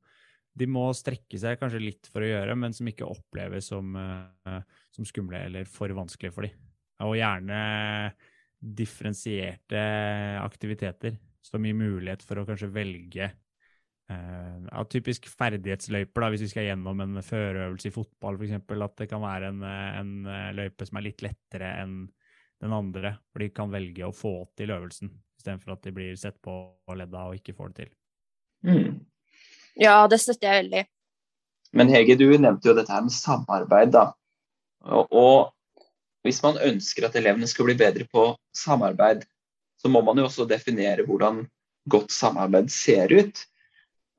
de 0.60 0.66
må 0.70 0.86
strekke 0.96 1.38
seg 1.40 1.58
kanskje 1.60 1.82
litt 1.82 2.08
for 2.10 2.24
å 2.24 2.30
gjøre, 2.30 2.56
men 2.58 2.74
som 2.76 2.88
ikke 2.90 3.08
oppleves 3.08 3.70
som, 3.72 3.92
eh, 3.98 4.78
som 4.94 5.08
skumle 5.08 5.42
eller 5.50 5.68
for 5.68 5.92
vanskelig 5.96 6.32
for 6.36 6.46
dem. 6.46 6.56
Og 7.04 7.18
gjerne 7.18 7.60
differensierte 8.60 9.82
aktiviteter 10.40 11.16
som 11.44 11.64
gir 11.64 11.76
mulighet 11.76 12.22
for 12.26 12.40
å 12.40 12.46
kanskje 12.48 12.68
velge 12.72 13.30
Eh, 14.10 14.62
ja, 14.70 14.84
typisk 14.90 15.28
ferdighetsløyper, 15.38 16.24
da, 16.24 16.30
hvis 16.32 16.42
vi 16.42 16.50
skal 16.50 16.66
gjennom 16.66 17.02
en 17.04 17.20
førerøvelse 17.22 17.90
i 17.90 17.94
fotball 17.94 18.40
f.eks. 18.40 18.56
At 18.58 18.96
det 18.98 19.08
kan 19.10 19.22
være 19.22 19.52
en, 19.52 19.60
en, 19.64 20.14
eh, 20.26 20.48
løype 20.56 20.86
som 20.88 20.98
er 20.98 21.06
litt 21.06 21.22
lettere 21.22 21.68
enn 21.82 22.00
den 22.60 22.74
andre. 22.74 23.14
For 23.30 23.44
de 23.44 23.52
kan 23.54 23.70
velge 23.72 24.08
å 24.08 24.14
få 24.14 24.34
til 24.58 24.74
øvelsen, 24.74 25.12
istedenfor 25.38 25.76
at 25.76 25.86
de 25.86 25.94
blir 25.94 26.18
sett 26.18 26.40
på 26.42 26.56
og 26.74 26.98
ledda 26.98 27.28
og 27.28 27.38
ikke 27.38 27.54
får 27.58 27.70
det 27.70 27.84
til. 27.84 27.92
Mm. 28.66 28.98
Ja, 29.80 29.94
det 30.10 30.18
støtter 30.20 30.48
jeg 30.48 30.64
veldig. 30.64 30.84
Men 31.78 31.92
Hege, 31.94 32.18
du 32.18 32.26
nevnte 32.34 32.66
jo 32.66 32.74
dette 32.74 32.90
her 32.90 33.06
med 33.06 33.14
samarbeid. 33.14 33.94
da. 33.94 34.08
Og, 34.90 35.14
og 35.14 35.52
hvis 36.26 36.42
man 36.44 36.58
ønsker 36.60 37.06
at 37.06 37.16
elevene 37.16 37.48
skal 37.48 37.68
bli 37.68 37.76
bedre 37.80 38.06
på 38.10 38.32
samarbeid, 38.56 39.24
så 39.80 39.88
må 39.88 40.02
man 40.04 40.18
jo 40.20 40.26
også 40.28 40.48
definere 40.48 41.06
hvordan 41.06 41.44
godt 41.90 42.12
samarbeid 42.12 42.68
ser 42.72 43.12
ut. 43.12 43.44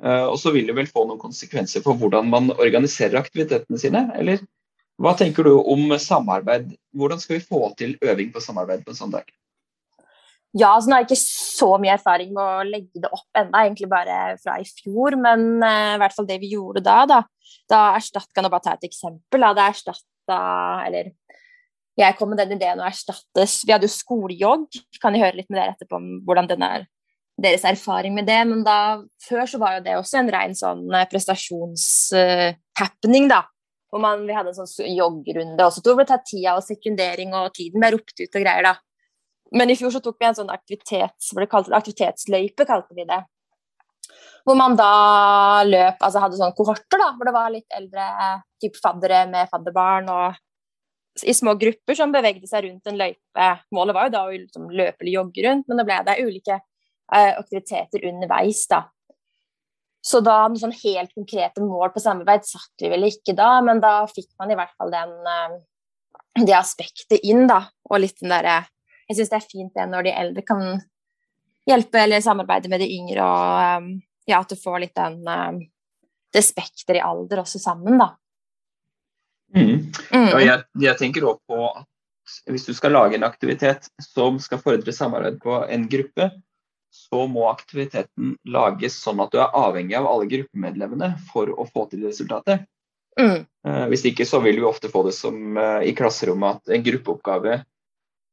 Eh, 0.02 0.26
og 0.26 0.40
så 0.42 0.54
vil 0.56 0.70
det 0.70 0.78
vel 0.78 0.90
få 0.90 1.06
noen 1.06 1.22
konsekvenser 1.22 1.84
for 1.86 2.00
hvordan 2.00 2.30
man 2.32 2.50
organiserer 2.56 3.20
aktivitetene 3.22 3.82
sine, 3.82 4.08
eller? 4.18 4.42
Hva 5.02 5.14
tenker 5.18 5.46
du 5.46 5.56
om 5.58 5.94
samarbeid? 5.98 6.74
Hvordan 6.98 7.22
skal 7.22 7.38
vi 7.38 7.46
få 7.46 7.70
til 7.78 7.96
øving 8.02 8.34
på 8.34 8.42
samarbeid 8.44 8.84
på 8.86 8.94
en 8.94 9.00
sånn 9.00 9.14
dag? 9.14 9.30
Ja, 10.52 10.74
altså 10.74 10.90
Nå 10.90 10.98
har 10.98 11.04
jeg 11.06 11.14
ikke 11.14 11.24
så 11.24 11.70
mye 11.80 11.94
erfaring 11.96 12.34
med 12.36 12.44
å 12.44 12.66
legge 12.68 13.02
det 13.02 13.10
opp 13.10 13.40
enda, 13.40 13.62
egentlig 13.64 13.88
bare 13.92 14.36
fra 14.42 14.58
i 14.60 14.68
fjor. 14.68 15.16
Men 15.22 15.46
uh, 15.64 15.96
i 15.96 16.02
hvert 16.02 16.16
fall 16.18 16.28
det 16.28 16.42
vi 16.42 16.52
gjorde 16.54 16.84
da, 16.84 16.98
da, 17.08 17.22
da 17.72 17.82
erstatta 17.96 18.44
jeg 18.44 18.52
bare 18.52 18.66
ta 18.66 18.76
et 18.76 18.90
eksempel? 18.90 19.46
Da, 19.46 19.54
da 19.58 19.70
erstatta 19.72 20.40
Eller 20.86 21.14
jeg 22.00 22.16
kom 22.18 22.30
med 22.32 22.40
den 22.40 22.54
ideen 22.56 22.80
å 22.80 22.88
erstattes 22.88 23.66
Vi 23.68 23.74
hadde 23.74 23.88
jo 23.90 23.94
skolejogg. 23.94 24.68
Kan 25.02 25.14
jeg 25.16 25.24
høre 25.26 25.38
litt 25.42 25.50
med 25.52 25.60
dere 25.60 25.72
etterpå 25.76 25.96
om 26.00 26.08
hvordan 26.28 26.48
den 26.52 26.62
er, 26.66 26.82
deres 27.42 27.66
erfaring 27.68 28.14
med 28.16 28.26
det. 28.30 28.42
Men 28.48 28.60
da, 28.68 28.78
før 29.28 29.46
så 29.50 29.58
var 29.62 29.72
jo 29.78 29.86
det 29.88 29.96
også 30.00 30.16
en 30.22 30.34
ren 30.34 30.54
sånn 30.58 30.84
uh, 30.94 31.10
prestasjonshappening, 31.12 33.26
uh, 33.28 33.32
da. 33.34 33.42
Hvor 33.92 34.02
man, 34.04 34.18
vi 34.24 34.34
hadde 34.36 34.50
en 34.54 34.60
sånn 34.62 34.96
joggrunde 34.96 35.64
også. 35.66 35.80
Det 35.84 36.08
tatt 36.08 36.30
tida 36.30 36.52
og 36.56 36.64
sekundering, 36.64 37.30
og 37.36 37.54
tiden 37.58 37.80
ble 37.84 37.90
ropt 37.98 38.18
ut 38.22 38.32
og 38.32 38.40
greier, 38.40 38.64
da. 38.70 38.74
Men 39.52 39.68
i 39.68 39.76
fjor 39.76 39.92
så 39.92 40.00
tok 40.04 40.18
vi 40.22 40.28
en 40.30 40.38
sånn 40.38 40.54
aktivitets, 40.54 41.26
aktivitetsløype, 41.36 42.64
kalte 42.70 42.94
vi 42.96 43.04
det. 43.10 43.22
Hvor 44.48 44.56
man 44.58 44.74
da 44.80 44.94
løp, 45.68 45.98
altså 46.00 46.20
hadde 46.24 46.38
sånne 46.40 46.56
kohorter, 46.56 46.98
da, 47.02 47.10
hvor 47.18 47.26
det 47.28 47.36
var 47.36 47.52
litt 47.52 47.68
eldre 47.76 48.04
typ 48.64 48.80
faddere 48.80 49.28
med 49.30 49.50
fadderbarn 49.52 50.08
og 50.14 50.40
i 51.24 51.34
små 51.36 51.54
grupper 51.60 51.98
som 51.98 52.14
bevegde 52.14 52.48
seg 52.48 52.66
rundt 52.66 52.88
en 52.88 53.00
løype. 53.00 53.48
Målet 53.76 53.98
var 53.98 54.08
jo 54.08 54.14
da 54.14 54.24
å 54.26 54.34
liksom 54.34 54.70
løpe 54.72 55.04
eller 55.04 55.14
jogge 55.18 55.46
rundt, 55.46 55.68
men 55.68 55.82
da 55.82 55.86
ble 55.88 56.00
det 56.08 56.18
ulike 56.24 56.58
uh, 56.58 57.34
aktiviteter 57.36 58.06
underveis, 58.08 58.64
da. 58.72 58.86
Så 60.02 60.22
da 60.26 60.40
noen 60.48 60.58
sånn 60.58 60.78
helt 60.80 61.12
konkrete 61.14 61.62
mål 61.62 61.92
på 61.94 62.02
samarbeid 62.02 62.48
satt 62.48 62.82
vi 62.82 62.90
vel 62.90 63.06
ikke 63.10 63.36
da, 63.38 63.54
men 63.66 63.84
da 63.84 64.00
fikk 64.10 64.32
man 64.42 64.54
i 64.54 64.58
hvert 64.58 64.74
fall 64.80 64.94
den, 64.94 65.12
uh, 65.28 66.46
det 66.48 66.56
aspektet 66.58 67.20
inn, 67.22 67.44
da. 67.52 67.66
Og 67.92 68.02
litt 68.02 68.18
den 68.24 68.34
derre 68.34 68.62
jeg 69.12 69.18
syns 69.18 69.32
det 69.34 69.38
er 69.42 69.50
fint 69.52 69.76
det 69.76 69.86
når 69.92 70.08
de 70.08 70.16
eldre 70.16 70.42
kan 70.48 70.62
hjelpe 71.68 72.00
eller 72.00 72.24
samarbeide 72.24 72.72
med 72.72 72.80
de 72.80 72.88
yngre, 72.96 73.26
og 73.26 73.84
um, 73.84 73.90
ja, 74.30 74.40
at 74.40 74.50
du 74.50 74.56
får 74.56 74.78
litt 74.86 74.96
den 74.96 75.20
um, 75.28 75.60
det 76.32 76.44
spekter 76.48 76.96
i 76.96 77.04
alder 77.04 77.42
også 77.44 77.60
sammen, 77.60 78.00
da. 78.00 78.14
Mm. 80.12 80.28
Og 80.28 80.42
jeg, 80.44 80.64
jeg, 80.84 80.98
tenker 81.00 81.28
også 81.28 81.52
på 81.52 81.66
at 81.70 81.88
hvis 82.54 82.68
du 82.68 82.74
skal 82.78 82.96
lage 82.96 83.18
en 83.18 83.28
aktivitet 83.28 83.90
som 84.04 84.38
skal 84.40 84.62
fordre 84.62 84.94
samarbeid 84.96 85.42
på 85.44 85.58
en 85.68 85.88
gruppe, 85.92 86.30
så 86.92 87.26
må 87.32 87.48
aktiviteten 87.50 88.36
lages 88.52 88.98
sånn 89.00 89.22
at 89.24 89.32
du 89.32 89.40
er 89.40 89.56
avhengig 89.56 89.96
av 90.00 90.08
alle 90.12 90.28
gruppemedlemmene 90.32 91.14
for 91.32 91.52
å 91.52 91.66
få 91.68 91.88
til 91.92 92.06
resultatet. 92.08 92.68
Mm. 93.20 93.44
Uh, 93.68 93.86
hvis 93.92 94.06
ikke 94.08 94.28
så 94.28 94.40
vil 94.44 94.62
vi 94.62 94.68
ofte 94.68 94.92
få 94.92 95.04
det 95.08 95.14
som 95.16 95.58
uh, 95.60 95.84
i 95.84 95.92
klasserommet 95.96 96.62
at 96.62 96.76
en 96.76 96.86
gruppeoppgave 96.86 97.62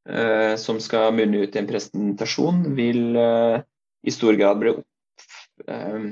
Eh, 0.08 0.56
som 0.56 0.80
skal 0.80 1.12
munne 1.12 1.42
ut 1.44 1.56
i 1.56 1.60
en 1.60 1.68
presentasjon, 1.68 2.62
vil 2.76 3.16
eh, 3.20 3.60
i 4.08 4.12
stor 4.14 4.38
grad 4.40 4.60
bli 4.62 4.72
eh, 5.68 6.06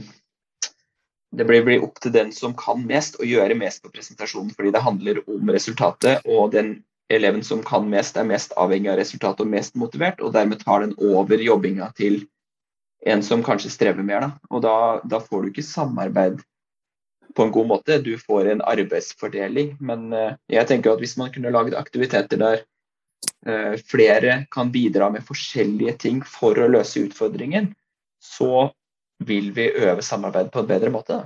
det 1.37 1.47
blir, 1.49 1.83
opp 1.85 2.01
til 2.03 2.15
den 2.15 2.33
som 2.35 2.55
kan 2.59 2.83
mest, 2.89 3.19
å 3.21 3.27
gjøre 3.27 3.57
mest 3.59 3.83
på 3.85 3.93
presentasjonen, 3.93 4.53
fordi 4.57 4.73
det 4.75 4.85
handler 4.85 5.23
om 5.31 5.53
resultatet. 5.53 6.25
Og 6.25 6.53
den 6.55 6.79
eleven 7.13 7.45
som 7.47 7.63
kan 7.67 7.87
mest, 7.91 8.17
er 8.17 8.29
mest 8.29 8.55
avhengig 8.59 8.91
av 8.93 9.01
resultatet 9.01 9.45
og 9.45 9.53
mest 9.53 9.77
motivert, 9.79 10.23
og 10.23 10.35
dermed 10.37 10.65
tar 10.65 10.83
den 10.85 10.97
over 10.99 11.41
jobbinga 11.43 11.93
til 11.99 12.25
en 13.07 13.23
som 13.23 13.45
kanskje 13.47 13.71
strever 13.75 14.07
mer. 14.07 14.27
Da. 14.27 14.31
Og 14.51 14.65
da, 14.65 14.77
da, 15.07 15.23
får 15.23 15.45
du 15.45 15.53
ikke 15.53 15.67
samarbeid 15.67 16.41
på 17.37 17.45
en 17.45 17.53
god 17.53 17.69
måte, 17.69 18.01
du 18.03 18.17
får 18.19 18.49
en 18.55 18.65
arbeidsfordeling. 18.65 19.77
Men 19.85 20.09
jeg 20.51 20.67
tenker 20.71 20.95
at 20.95 21.05
hvis 21.05 21.19
man 21.21 21.31
kunne 21.35 21.53
laget 21.55 21.77
aktiviteter 21.79 22.41
der 22.41 22.65
Eh, 23.47 23.77
flere 23.77 24.47
kan 24.51 24.73
bidra 24.73 25.11
med 25.11 25.23
forskjellige 25.27 25.93
ting 26.03 26.23
for 26.27 26.59
å 26.59 26.69
løse 26.71 27.05
utfordringen, 27.07 27.71
så 28.23 28.71
vil 29.25 29.53
vi 29.57 29.71
øve 29.71 30.05
samarbeid 30.05 30.51
på 30.53 30.63
en 30.63 30.69
bedre 30.69 30.93
måte. 30.93 31.21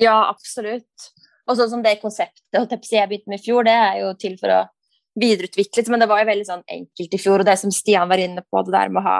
Ja, 0.00 0.28
absolutt. 0.30 1.10
Og 1.46 1.58
sånn 1.58 1.70
som 1.70 1.84
det 1.84 1.98
konseptet 2.02 2.90
jeg 2.90 3.08
begynte 3.08 3.30
med 3.30 3.40
i 3.40 3.44
fjor, 3.44 3.66
det 3.66 3.76
er 3.76 4.00
jo 4.02 4.10
til 4.18 4.34
for 4.40 4.52
å 4.52 4.64
videreutvikles, 5.16 5.88
men 5.88 6.02
det 6.02 6.08
var 6.10 6.20
jo 6.20 6.28
veldig 6.28 6.48
sånn 6.48 6.64
enkelt 6.76 7.14
i 7.14 7.20
fjor. 7.20 7.40
Og 7.40 7.48
det 7.48 7.56
som 7.60 7.72
Stian 7.72 8.10
var 8.10 8.20
inne 8.20 8.44
på, 8.44 8.62
det 8.66 8.74
der 8.74 8.92
med 8.92 9.02
å 9.02 9.06
ha 9.06 9.18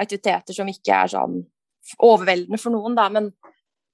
aktiviteter 0.00 0.56
som 0.56 0.70
ikke 0.70 1.00
er 1.04 1.10
sånn 1.14 1.40
overveldende 2.02 2.60
for 2.60 2.74
noen, 2.74 2.94
da, 2.96 3.08
men 3.12 3.32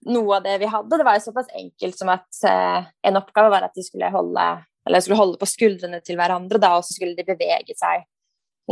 noe 0.08 0.38
av 0.38 0.44
det 0.44 0.56
vi 0.62 0.68
hadde, 0.70 0.96
det 0.96 1.06
var 1.06 1.18
jo 1.18 1.26
såpass 1.26 1.50
enkelt 1.56 1.98
som 1.98 2.12
at 2.12 2.42
eh, 2.48 2.86
en 3.08 3.20
oppgave 3.20 3.50
var 3.52 3.66
at 3.66 3.74
de 3.76 3.84
skulle 3.84 4.08
holde 4.12 4.46
skulle 5.00 5.18
holde 5.18 5.38
på 5.38 5.48
skuldrene 5.48 6.00
til 6.02 6.16
hverandre, 6.18 6.58
da, 6.58 6.72
og 6.78 6.86
så 6.86 6.96
skulle 6.96 7.18
de 7.18 7.26
bevege 7.26 7.76
seg 7.78 8.06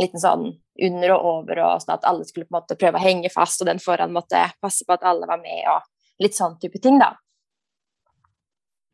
liten 0.01 0.21
sånn 0.21 0.45
under 0.79 1.13
og 1.15 1.25
over, 1.33 1.61
og 1.65 1.83
sånn 1.83 1.97
at 1.97 2.07
alle 2.07 2.27
skulle 2.27 2.47
på 2.47 2.53
en 2.53 2.59
måte 2.61 2.77
prøve 2.79 2.99
å 2.99 3.03
henge 3.03 3.31
fast, 3.33 3.61
og 3.61 3.69
den 3.69 3.81
foran 3.83 4.13
måtte 4.15 4.45
passe 4.63 4.87
på 4.87 4.95
at 4.95 5.05
alle 5.07 5.27
var 5.29 5.41
med, 5.41 5.65
og 5.71 6.23
litt 6.23 6.37
sånn 6.37 6.57
type 6.61 6.81
ting, 6.83 6.99
da. 7.01 7.13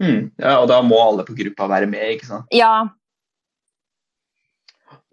Mm, 0.02 0.34
ja, 0.42 0.58
og 0.60 0.68
da 0.72 0.82
må 0.84 0.98
alle 1.00 1.24
på 1.28 1.38
gruppa 1.38 1.70
være 1.72 1.88
med, 1.90 2.18
ikke 2.18 2.30
sant? 2.30 2.52
Ja. 2.54 2.74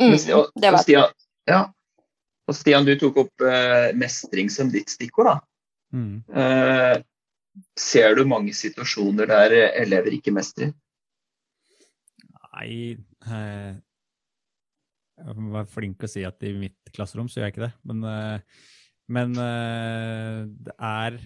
Mm, 0.02 0.16
og, 0.34 0.50
det 0.58 0.72
var 0.74 0.82
Stian, 0.82 1.14
ja. 1.48 1.62
Og 2.50 2.58
Stian, 2.58 2.88
du 2.88 2.96
tok 2.98 3.20
opp 3.22 3.44
uh, 3.46 3.92
mestring 3.94 4.50
som 4.50 4.72
ditt 4.72 4.90
stikkord, 4.90 5.30
da. 5.30 5.38
Mm. 5.92 6.14
Uh, 6.32 6.96
ser 7.78 8.16
du 8.16 8.24
mange 8.28 8.54
situasjoner 8.56 9.28
der 9.28 9.54
elever 9.84 10.16
ikke 10.16 10.32
mestrer? 10.34 10.72
Nei 12.52 12.96
eh, 13.26 13.72
Jeg 15.22 15.52
var 15.54 15.68
flink 15.70 16.02
å 16.02 16.10
si 16.10 16.24
at 16.26 16.42
i 16.46 16.52
mitt 16.56 16.92
klasserom 16.94 17.28
så 17.30 17.40
gjør 17.40 17.48
jeg 17.48 17.54
ikke 17.54 17.66
det. 17.66 17.74
Men, 17.88 18.02
eh, 18.10 18.66
men 19.12 19.38
eh, 19.38 20.38
det 20.66 20.74
er 20.78 21.18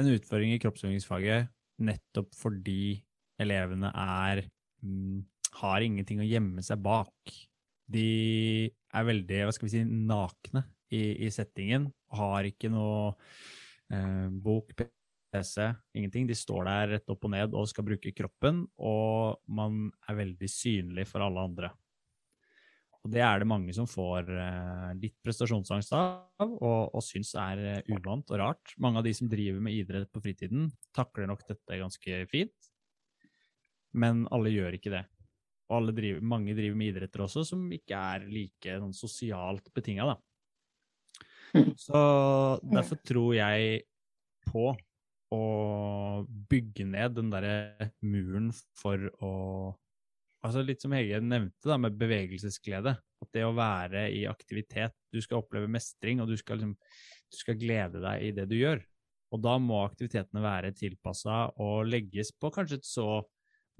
en 0.00 0.12
utfordring 0.12 0.54
i 0.54 0.60
kroppsøvingsfaget 0.62 1.50
nettopp 1.82 2.30
fordi 2.36 3.00
elevene 3.42 3.90
er 3.96 4.44
mm, 4.84 5.22
har 5.60 5.84
ingenting 5.84 6.22
å 6.22 6.28
gjemme 6.28 6.64
seg 6.64 6.80
bak. 6.84 7.34
De 7.92 8.06
er 8.68 9.08
veldig 9.08 9.44
hva 9.46 9.54
skal 9.54 9.68
vi 9.68 9.74
si, 9.74 9.84
nakne 9.84 10.64
i, 10.92 11.26
i 11.26 11.30
settingen. 11.32 11.88
Har 12.12 12.48
ikke 12.48 12.70
noe 12.72 13.14
eh, 13.92 14.28
bok, 14.32 14.74
PC, 15.32 15.70
ingenting. 15.96 16.26
De 16.28 16.36
står 16.36 16.68
der 16.68 16.90
rett 16.96 17.12
opp 17.12 17.24
og 17.28 17.32
ned 17.32 17.56
og 17.56 17.68
skal 17.70 17.86
bruke 17.88 18.12
kroppen, 18.16 18.66
og 18.76 19.40
man 19.48 19.86
er 20.08 20.20
veldig 20.20 20.50
synlig 20.50 21.08
for 21.08 21.24
alle 21.24 21.46
andre. 21.48 21.72
Og 23.02 23.10
det 23.10 23.22
er 23.26 23.40
det 23.42 23.48
mange 23.50 23.72
som 23.74 23.88
får 23.90 24.28
eh, 24.30 24.90
litt 25.02 25.16
prestasjonsangst 25.26 25.94
av, 25.98 26.52
og, 26.52 26.92
og 26.94 27.02
syns 27.02 27.32
er 27.34 27.62
eh, 27.66 27.88
uvant 27.90 28.28
og 28.30 28.38
rart. 28.38 28.74
Mange 28.82 29.00
av 29.00 29.06
de 29.08 29.14
som 29.18 29.30
driver 29.30 29.58
med 29.64 29.74
idrett 29.74 30.10
på 30.12 30.22
fritiden, 30.22 30.68
takler 30.94 31.26
nok 31.30 31.42
dette 31.48 31.80
ganske 31.80 32.20
fint, 32.30 32.70
men 33.98 34.22
alle 34.30 34.54
gjør 34.54 34.78
ikke 34.78 34.94
det. 34.94 35.02
Og 35.72 35.90
driver, 35.96 36.22
mange 36.22 36.54
driver 36.54 36.78
med 36.78 36.92
idretter 36.92 37.24
også 37.24 37.42
som 37.48 37.64
ikke 37.74 37.98
er 38.14 38.28
like 38.30 38.78
sånn, 38.78 38.94
sosialt 38.94 39.72
betinga, 39.74 40.12
da. 40.12 40.16
Mm. 41.52 41.72
Så 41.76 41.98
derfor 42.64 43.00
tror 43.04 43.34
jeg 43.36 43.82
på 44.46 44.70
å 45.32 45.44
bygge 46.52 46.86
ned 46.88 47.16
den 47.16 47.32
derre 47.32 47.90
muren 48.04 48.50
for 48.78 49.10
å 49.24 49.32
Altså 50.42 50.62
litt 50.66 50.82
som 50.82 50.94
Hege 50.96 51.20
nevnte, 51.22 51.68
da, 51.68 51.76
med 51.78 51.98
bevegelsesglede. 51.98 52.96
At 53.22 53.36
det 53.36 53.44
å 53.46 53.54
være 53.54 54.08
i 54.10 54.24
aktivitet 54.26 54.96
Du 55.14 55.20
skal 55.22 55.42
oppleve 55.42 55.68
mestring, 55.70 56.22
og 56.22 56.30
du 56.30 56.34
skal, 56.40 56.58
liksom, 56.58 56.74
du 57.30 57.38
skal 57.38 57.58
glede 57.60 58.02
deg 58.02 58.26
i 58.26 58.32
det 58.34 58.48
du 58.50 58.56
gjør. 58.58 58.82
Og 59.32 59.40
da 59.44 59.54
må 59.62 59.78
aktivitetene 59.84 60.42
være 60.44 60.74
tilpassa 60.76 61.46
og 61.62 61.86
legges 61.88 62.32
på 62.36 62.50
kanskje 62.52 62.80
et 62.80 62.88
så 62.88 63.22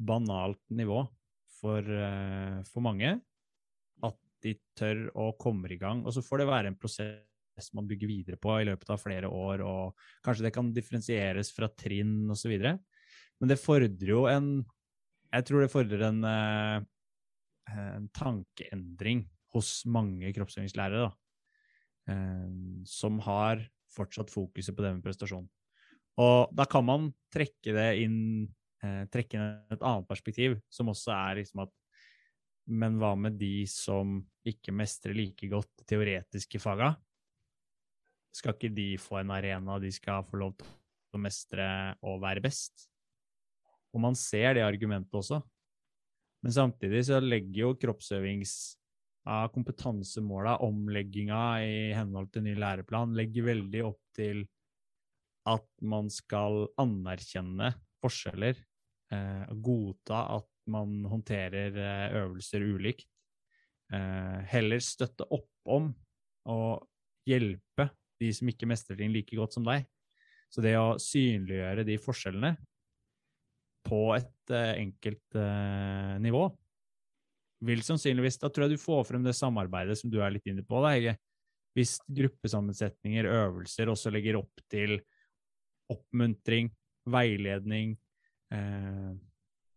banalt 0.00 0.62
nivå 0.72 1.02
for, 1.58 1.82
uh, 1.82 2.62
for 2.68 2.84
mange 2.84 3.16
at 4.06 4.16
de 4.44 4.54
tør 4.78 5.04
og 5.12 5.36
kommer 5.42 5.72
i 5.74 5.80
gang. 5.80 6.04
Og 6.06 6.14
så 6.14 6.24
får 6.24 6.42
det 6.42 6.48
være 6.52 6.72
en 6.72 6.78
prosess 6.78 7.72
man 7.76 7.88
bygger 7.88 8.08
videre 8.08 8.38
på 8.40 8.54
i 8.60 8.64
løpet 8.64 8.94
av 8.94 9.00
flere 9.02 9.28
år, 9.28 9.60
og 9.60 10.06
kanskje 10.24 10.46
det 10.46 10.54
kan 10.54 10.70
differensieres 10.72 11.52
fra 11.52 11.68
trinn 11.68 12.30
osv. 12.32 12.54
Men 12.56 13.50
det 13.50 13.60
fordrer 13.60 14.08
jo 14.14 14.24
en 14.30 14.54
Jeg 15.32 15.46
tror 15.48 15.64
det 15.64 15.72
fordrer 15.72 16.04
en, 16.08 16.24
eh, 16.28 16.82
en 17.72 18.08
tankeendring 18.12 19.24
hos 19.54 19.82
mange 19.88 20.32
kroppsøvingslærere, 20.36 21.08
da, 21.08 22.12
eh, 22.12 22.48
som 22.84 23.20
har 23.24 23.62
fortsatt 23.92 24.32
fokuset 24.32 24.76
på 24.76 24.82
det 24.84 24.94
med 24.94 25.04
prestasjon. 25.04 25.48
Og 26.18 26.54
da 26.54 26.64
kan 26.64 26.84
man 26.84 27.14
trekke 27.32 27.72
det 27.72 28.02
inn 28.04 28.50
eh, 28.82 29.06
trekke 29.06 29.38
inn 29.38 29.72
et 29.72 29.80
annet 29.80 30.08
perspektiv, 30.08 30.60
som 30.68 30.88
også 30.88 31.14
er 31.14 31.42
liksom 31.42 31.64
at 31.68 31.72
Men 32.64 32.94
hva 33.00 33.16
med 33.18 33.40
de 33.40 33.66
som 33.66 34.20
ikke 34.46 34.70
mestrer 34.70 35.16
like 35.16 35.48
godt 35.50 35.82
teoretiske 35.84 36.60
faga? 36.62 36.92
skal 38.32 38.56
ikke 38.56 38.72
de 38.74 38.86
få 39.00 39.20
en 39.20 39.32
arena 39.34 39.78
de 39.82 39.90
skal 39.92 40.24
få 40.24 40.40
lov 40.40 40.54
til 40.56 41.18
å 41.18 41.20
mestre 41.20 41.66
og 42.00 42.22
være 42.22 42.42
best? 42.44 42.88
Og 43.92 44.00
man 44.00 44.16
ser 44.18 44.56
det 44.56 44.64
argumentet 44.64 45.14
også. 45.14 45.40
Men 46.42 46.54
samtidig 46.54 47.04
så 47.06 47.20
legger 47.22 47.66
jo 47.66 47.74
kroppsøvings 47.78 48.54
av 49.30 49.52
kompetansemåla, 49.54 50.56
omlegginga 50.66 51.42
i 51.62 51.76
henhold 51.94 52.32
til 52.34 52.46
ny 52.48 52.56
læreplan, 52.58 53.14
legger 53.14 53.46
veldig 53.52 53.84
opp 53.86 54.00
til 54.16 54.42
at 55.48 55.66
man 55.82 56.10
skal 56.10 56.66
anerkjenne 56.80 57.72
forskjeller, 58.02 58.58
eh, 59.14 59.54
godta 59.62 60.24
at 60.38 60.50
man 60.70 61.04
håndterer 61.10 61.78
eh, 61.78 62.16
øvelser 62.22 62.66
ulikt. 62.66 63.06
Eh, 63.92 64.38
heller 64.50 64.82
støtte 64.82 65.26
opp 65.30 65.50
om 65.68 65.90
og 66.50 66.86
hjelpe 67.28 67.90
de 68.22 68.30
som 68.34 68.50
ikke 68.50 68.66
mestrer 68.70 68.98
ting 68.98 69.12
like 69.14 69.36
godt 69.36 69.54
som 69.54 69.66
deg. 69.66 69.86
Så 70.50 70.62
det 70.64 70.74
å 70.78 70.98
synliggjøre 71.00 71.86
de 71.86 71.98
forskjellene 72.02 72.56
på 73.86 74.02
et 74.16 74.52
eh, 74.54 74.74
enkelt 74.82 75.38
eh, 75.38 76.18
nivå 76.22 76.46
vil 77.62 77.82
sannsynligvis 77.86 78.40
Da 78.42 78.50
tror 78.50 78.66
jeg 78.66 78.76
du 78.76 78.82
får 78.82 79.04
frem 79.08 79.24
det 79.24 79.36
samarbeidet 79.38 79.98
som 80.00 80.10
du 80.10 80.20
er 80.22 80.34
litt 80.34 80.46
inne 80.50 80.64
på. 80.66 80.80
da, 80.82 80.94
Hege. 80.96 81.16
Hvis 81.76 81.96
gruppesammensetninger, 82.04 83.28
øvelser, 83.30 83.88
også 83.88 84.12
legger 84.12 84.40
opp 84.42 84.64
til 84.70 84.98
oppmuntring, 85.92 86.68
veiledning 87.08 87.94
eh, 88.52 89.12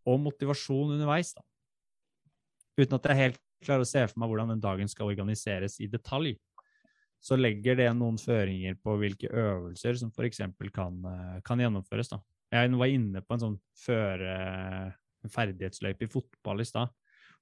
og 0.05 0.19
motivasjon 0.25 0.95
underveis. 0.97 1.33
Da. 1.37 1.45
Uten 2.81 2.97
at 2.97 3.07
jeg 3.09 3.21
helt 3.21 3.41
klarer 3.63 3.85
å 3.85 3.89
se 3.89 4.03
for 4.09 4.19
meg 4.21 4.29
hvordan 4.29 4.51
den 4.53 4.63
dagen 4.63 4.91
skal 4.91 5.09
organiseres 5.09 5.79
i 5.81 5.87
detalj, 5.89 6.35
så 7.23 7.37
legger 7.39 7.79
det 7.79 7.87
noen 7.97 8.19
føringer 8.21 8.75
på 8.83 8.97
hvilke 9.01 9.31
øvelser 9.31 9.97
som 9.97 10.11
f.eks. 10.11 10.43
Kan, 10.75 10.99
eh, 11.09 11.39
kan 11.47 11.63
gjennomføres. 11.63 12.11
Da. 12.11 12.19
Jeg 12.53 12.75
var 12.77 12.91
inne 12.91 13.23
på 13.25 13.35
en 13.35 13.41
sånn 13.41 13.57
føre 13.79 14.35
ferdighetsløype 15.33 16.05
i 16.05 16.11
fotball 16.11 16.61
i 16.61 16.67
stad. 16.69 16.93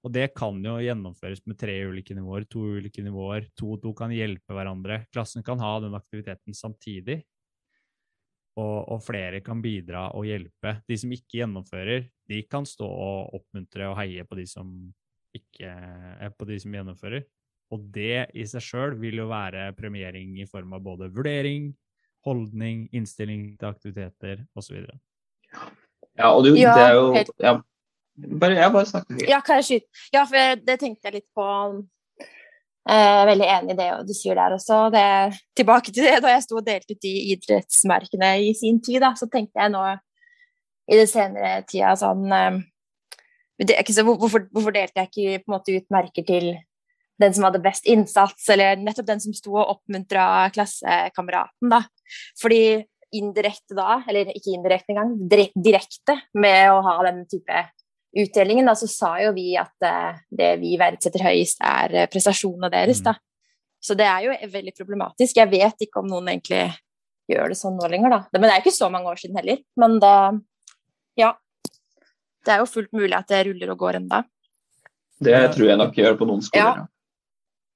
Og 0.03 0.11
det 0.11 0.29
kan 0.35 0.57
jo 0.63 0.77
gjennomføres 0.83 1.43
med 1.47 1.57
tre 1.59 1.75
ulike 1.87 2.15
nivåer, 2.15 2.47
to 2.51 2.63
ulike 2.79 3.03
nivåer. 3.03 3.47
To 3.59 3.75
og 3.75 3.83
to 3.83 3.93
kan 3.95 4.11
hjelpe 4.11 4.55
hverandre. 4.55 5.05
Klassen 5.13 5.45
kan 5.47 5.61
ha 5.63 5.77
den 5.83 5.95
aktiviteten 5.95 6.55
samtidig 6.57 7.21
og, 8.59 8.89
og, 8.93 8.99
flere 9.01 9.41
kan 9.45 9.61
bidra 9.63 10.09
og 10.17 10.27
hjelpe. 10.27 10.77
De 10.89 10.97
som 10.99 11.13
ikke 11.13 11.39
gjennomfører, 11.39 12.09
de 12.29 12.41
kan 12.49 12.67
stå 12.69 12.85
og 12.85 13.37
oppmuntre 13.39 13.87
og 13.89 13.97
heie 13.97 14.25
på 14.27 14.37
de 14.37 14.45
som 14.49 14.69
ikke 15.33 15.69
er 15.71 16.33
på 16.37 16.45
de 16.49 16.59
som 16.61 16.75
gjennomfører. 16.75 17.25
Og 17.73 17.87
det 17.95 18.27
i 18.37 18.45
seg 18.45 18.61
sjøl 18.61 18.97
vil 19.01 19.23
jo 19.23 19.31
være 19.31 19.71
premiering 19.77 20.35
i 20.43 20.49
form 20.49 20.75
av 20.77 20.83
både 20.85 21.09
vurdering, 21.13 21.71
holdning, 22.25 22.87
innstilling 22.95 23.53
til 23.59 23.69
aktiviteter 23.69 24.43
osv. 24.55 24.83
Ja, 26.17 26.29
og 26.29 26.43
du, 26.45 26.53
ja, 26.55 26.75
det 26.77 26.83
er 26.83 26.93
jo 26.93 27.05
ja, 27.41 27.55
bare, 28.39 28.59
Jeg 28.59 28.71
bare 28.75 28.85
snakker. 28.85 29.25
Ja, 29.29 29.41
kan 29.45 29.61
jeg 29.61 29.69
skyte? 29.69 30.05
Ja, 30.13 30.23
for 30.29 30.61
det 30.67 30.79
tenkte 30.81 31.09
jeg 31.09 31.21
litt 31.21 31.29
på 31.35 31.47
Eh, 32.83 33.25
veldig 33.25 33.45
enig 33.47 33.71
i 33.71 33.77
det 33.79 33.85
du 34.09 34.11
sier 34.15 34.35
der 34.35 34.57
også. 34.57 34.89
Det, 34.91 35.03
tilbake 35.55 35.91
til 35.91 36.03
det 36.03 36.17
da 36.23 36.33
jeg 36.33 36.43
sto 36.43 36.57
og 36.59 36.65
delte 36.67 36.97
ut 36.97 37.05
de 37.05 37.13
idrettsmerkene 37.31 38.33
i 38.43 38.51
sin 38.59 38.81
tid, 38.83 38.99
da, 39.05 39.13
så 39.15 39.29
tenkte 39.31 39.61
jeg 39.61 39.71
nå 39.71 39.83
i 40.91 40.99
det 40.99 41.07
senere 41.07 41.61
tida 41.69 41.93
sånn 41.95 42.27
eh, 42.27 42.59
det, 43.63 43.77
så, 43.87 44.03
hvorfor, 44.03 44.49
hvorfor, 44.51 44.75
delte 44.75 44.99
jeg 44.99 45.11
ikke 45.11 45.45
på 45.45 45.51
en 45.51 45.55
måte 45.55 45.77
ut 45.77 45.95
merker 45.95 46.27
til 46.27 46.49
den 47.21 47.33
som 47.35 47.45
hadde 47.47 47.61
best 47.63 47.85
innsats, 47.89 48.47
eller 48.49 48.79
nettopp 48.81 49.07
den 49.07 49.21
som 49.21 49.35
sto 49.37 49.53
og 49.57 49.77
oppmuntra 49.77 50.49
klassekameraten, 50.53 51.69
da. 51.71 51.83
Fordi 52.41 52.63
indirekte 53.13 53.77
da, 53.77 53.99
eller 54.09 54.31
ikke 54.33 54.55
indirekte 54.55 54.95
engang, 54.95 55.13
direkte 55.29 56.17
med 56.33 56.71
å 56.73 56.81
ha 56.85 56.95
den 57.05 57.23
type 57.29 57.65
utdelingen, 58.23 58.69
da, 58.69 58.75
så 58.77 58.89
sa 58.89 59.11
jo 59.21 59.33
vi 59.35 59.53
at 59.59 59.85
uh, 59.85 60.17
det 60.33 60.55
vi 60.61 60.73
verdsetter 60.81 61.25
høyest, 61.25 61.61
er 61.65 61.95
uh, 62.03 62.07
prestasjonene 62.11 62.71
deres. 62.73 63.03
Mm. 63.03 63.11
da. 63.11 63.15
Så 63.83 63.97
det 63.99 64.07
er 64.07 64.25
jo 64.27 64.51
veldig 64.53 64.73
problematisk. 64.77 65.37
Jeg 65.37 65.51
vet 65.51 65.85
ikke 65.85 66.01
om 66.01 66.09
noen 66.09 66.31
egentlig 66.31 66.65
gjør 67.29 67.51
det 67.51 67.57
sånn 67.59 67.75
nå 67.79 67.89
lenger, 67.91 68.13
da. 68.13 68.19
Men 68.37 68.47
det 68.47 68.53
er 68.53 68.63
ikke 68.63 68.75
så 68.75 68.89
mange 68.93 69.11
år 69.11 69.19
siden 69.21 69.39
heller. 69.41 69.63
Men 69.79 69.99
det 70.03 70.17
Ja. 71.19 71.33
Det 72.43 72.51
er 72.51 72.59
jo 72.59 72.67
fullt 72.67 72.91
mulig 72.91 73.15
at 73.15 73.29
det 73.31 73.45
ruller 73.47 73.69
og 73.71 73.77
går 73.79 74.01
enda. 74.01 74.23
Det 75.23 75.37
tror 75.53 75.67
jeg 75.69 75.79
nok 75.79 75.95
gjør 75.95 76.17
på 76.19 76.25
noen 76.27 76.41
skoler. 76.43 76.81
Ja. 76.81 76.87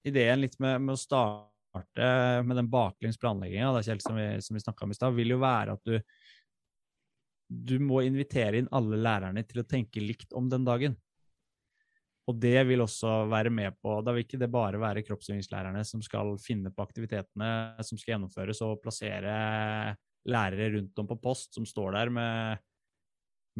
Ideen 0.07 0.41
litt 0.41 0.57
med, 0.63 0.81
med, 0.81 0.95
å 0.95 1.01
starte 1.01 2.09
med 2.47 2.57
den 2.57 2.69
baklengs 2.71 3.19
planlegginga 3.21 3.99
som 4.01 4.17
vi, 4.17 4.27
som 4.41 4.57
vi 4.57 4.63
snakka 4.63 4.85
om 4.85 4.93
i 4.93 4.97
stad, 4.97 5.15
vil 5.17 5.35
jo 5.35 5.41
være 5.43 5.77
at 5.77 5.85
du 5.87 5.99
du 7.47 7.77
må 7.79 8.01
invitere 8.03 8.59
inn 8.59 8.69
alle 8.75 8.99
lærerne 8.99 9.43
til 9.47 9.61
å 9.61 9.67
tenke 9.67 10.03
likt 10.03 10.33
om 10.35 10.49
den 10.51 10.65
dagen. 10.67 10.97
Og 12.27 12.35
det 12.43 12.59
vil 12.67 12.83
også 12.83 13.21
være 13.31 13.51
med 13.53 13.77
på 13.79 14.01
Da 14.03 14.11
vil 14.11 14.25
ikke 14.25 14.39
det 14.41 14.49
bare 14.51 14.79
være 14.81 15.03
kroppsøvingslærerne 15.07 15.83
som 15.87 16.01
skal 16.03 16.33
finne 16.43 16.73
på 16.75 16.83
aktivitetene 16.83 17.79
som 17.87 17.99
skal 17.99 18.15
gjennomføres, 18.15 18.61
og 18.65 18.81
plassere 18.83 19.95
lærere 20.27 20.73
rundt 20.75 20.99
om 20.99 21.07
på 21.07 21.19
post 21.23 21.55
som 21.55 21.65
står 21.65 21.93
der 21.95 22.11
med, 22.11 22.63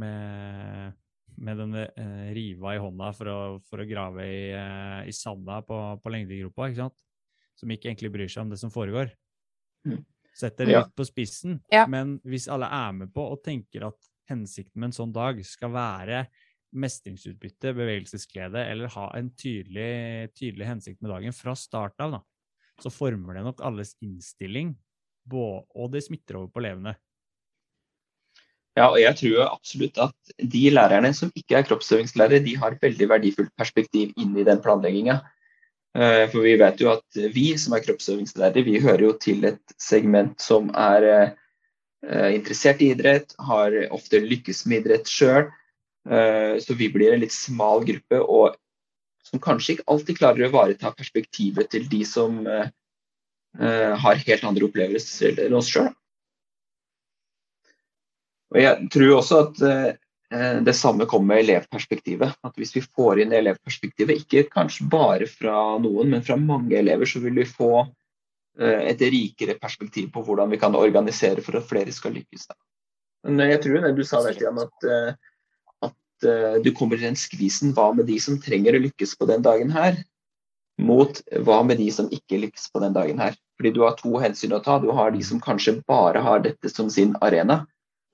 med, 0.04 0.98
med 1.38 1.62
den 1.62 1.76
eh, 1.78 2.28
riva 2.36 2.76
i 2.76 2.82
hånda 2.82 3.12
for 3.16 3.32
å, 3.32 3.40
for 3.70 3.84
å 3.84 3.88
grave 3.90 4.26
i, 4.26 4.44
eh, 4.58 5.02
i 5.10 5.16
sanda 5.16 5.62
på, 5.66 5.78
på 6.02 6.14
lengdegropa, 6.14 6.70
ikke 6.70 6.88
sant? 6.88 7.08
Som 7.58 7.74
ikke 7.74 7.92
egentlig 7.92 8.14
bryr 8.14 8.32
seg 8.32 8.46
om 8.46 8.54
det 8.54 8.62
som 8.62 8.74
foregår. 8.74 9.14
Mm 9.88 10.02
setter 10.38 10.68
det 10.68 10.76
litt 10.76 10.96
på 10.98 11.06
spissen. 11.08 11.60
Ja. 11.74 11.86
Men 11.90 12.18
hvis 12.28 12.48
alle 12.52 12.70
er 12.74 12.94
med 12.96 13.14
på 13.16 13.26
og 13.34 13.42
tenker 13.46 13.88
at 13.90 14.10
hensikten 14.30 14.80
med 14.80 14.92
en 14.92 14.98
sånn 15.00 15.16
dag 15.16 15.40
skal 15.48 15.74
være 15.74 16.26
mestringsutbytte, 16.78 17.72
bevegelsesglede, 17.78 18.66
eller 18.70 18.92
ha 18.94 19.08
en 19.18 19.32
tydelig, 19.40 20.34
tydelig 20.36 20.68
hensikt 20.68 21.00
med 21.02 21.14
dagen 21.14 21.36
fra 21.36 21.56
start 21.58 22.04
av, 22.04 22.18
da, 22.18 22.22
så 22.84 22.92
former 22.94 23.40
det 23.40 23.46
nok 23.48 23.64
alles 23.66 23.96
innstilling, 24.04 24.76
og 25.32 25.88
det 25.94 26.04
smitter 26.06 26.42
over 26.42 26.52
på 26.54 26.62
elevene. 26.62 26.94
Ja, 28.78 28.92
og 28.92 29.00
jeg 29.02 29.18
tror 29.18 29.48
absolutt 29.48 29.98
at 30.04 30.36
de 30.38 30.68
lærerne 30.70 31.10
som 31.18 31.32
ikke 31.34 31.58
er 31.58 31.66
kroppsøvingslærere, 31.66 32.44
de 32.46 32.54
har 32.62 32.76
et 32.76 32.84
veldig 32.84 33.08
verdifullt 33.10 33.56
perspektiv 33.58 34.12
inn 34.22 34.38
i 34.38 34.46
den 34.46 34.62
planlegginga. 34.62 35.18
Eh, 35.98 36.26
for 36.30 36.46
vi 36.46 36.54
vet 36.62 36.84
jo 36.84 36.92
at 36.92 37.20
vi 37.34 37.48
som 37.58 37.74
er 37.74 37.82
kroppsøvingslærere, 37.88 38.66
vi 38.68 38.78
hører 38.84 39.08
jo 39.08 39.16
til 39.18 39.48
et 39.50 39.76
segment 39.82 40.38
som 40.44 40.70
er 40.78 41.08
eh, 41.10 42.30
interessert 42.36 42.84
i 42.86 42.92
idrett, 42.94 43.34
har 43.50 43.74
ofte 43.96 44.22
lykkes 44.22 44.68
med 44.70 44.86
idrett 44.86 45.10
sjøl. 45.10 45.50
Eh, 46.06 46.62
så 46.62 46.78
vi 46.78 46.92
blir 46.94 47.16
en 47.16 47.26
litt 47.26 47.34
smal 47.34 47.82
gruppe 47.88 48.22
og 48.22 48.62
som 49.26 49.42
kanskje 49.44 49.74
ikke 49.78 49.90
alltid 49.90 50.22
klarer 50.22 50.46
å 50.46 50.52
ivareta 50.52 50.94
perspektivet 50.96 51.74
til 51.74 51.90
de 51.92 52.06
som 52.08 52.46
har 53.58 54.20
helt 54.22 54.44
andre 54.48 54.68
opplevelser 54.70 55.42
enn 55.44 55.56
oss 55.58 55.68
sjøl. 55.74 55.90
Og 58.56 58.62
jeg 58.62 58.90
tror 58.94 59.14
også 59.18 59.40
at 59.46 59.64
Eh, 60.32 60.62
det 60.62 60.74
samme 60.74 61.06
kommer 61.06 61.36
med 61.36 61.44
elevperspektivet. 61.44 62.34
At 62.44 62.58
Hvis 62.60 62.76
vi 62.76 62.84
får 62.84 63.22
inn 63.24 63.34
elevperspektivet, 63.34 64.24
ikke 64.24 64.50
kanskje 64.52 64.90
bare 64.92 65.28
fra 65.28 65.78
noen, 65.80 66.12
men 66.12 66.24
fra 66.24 66.36
mange 66.36 66.76
elever, 66.76 67.08
så 67.08 67.22
vil 67.24 67.38
vi 67.40 67.48
få 67.48 67.72
eh, 68.60 68.90
et 68.92 69.02
rikere 69.02 69.56
perspektiv 69.62 70.12
på 70.12 70.26
hvordan 70.28 70.52
vi 70.52 70.60
kan 70.60 70.76
organisere 70.76 71.42
for 71.42 71.60
at 71.60 71.70
flere 71.70 71.96
skal 71.96 72.18
lykkes. 72.18 72.50
Men 73.28 73.48
jeg 73.54 73.62
tror 73.64 73.82
det 73.82 73.96
du 73.96 74.04
sa 74.04 74.22
der, 74.26 74.36
Stian, 74.36 74.60
at, 74.60 74.84
eh, 74.84 75.16
at 75.88 76.28
du 76.64 76.72
kommer 76.74 76.98
til 76.98 77.08
den 77.08 77.20
skvisen. 77.20 77.74
Hva 77.78 77.94
med 77.96 78.08
de 78.10 78.20
som 78.20 78.40
trenger 78.42 78.76
å 78.76 78.84
lykkes 78.84 79.16
på 79.16 79.30
den 79.30 79.44
dagen 79.46 79.72
her, 79.72 79.96
mot 80.78 81.22
hva 81.46 81.62
med 81.66 81.80
de 81.80 81.88
som 81.94 82.10
ikke 82.14 82.42
lykkes 82.42 82.68
på 82.74 82.82
den 82.84 82.94
dagen 82.94 83.22
her. 83.22 83.38
Fordi 83.58 83.72
du 83.74 83.84
har 83.86 83.96
to 83.98 84.18
hensyn 84.22 84.54
å 84.54 84.62
ta. 84.66 84.78
Du 84.82 84.92
har 84.94 85.14
de 85.14 85.24
som 85.26 85.40
kanskje 85.42 85.80
bare 85.88 86.20
har 86.26 86.44
dette 86.44 86.70
som 86.74 86.90
sin 86.94 87.16
arena, 87.22 87.64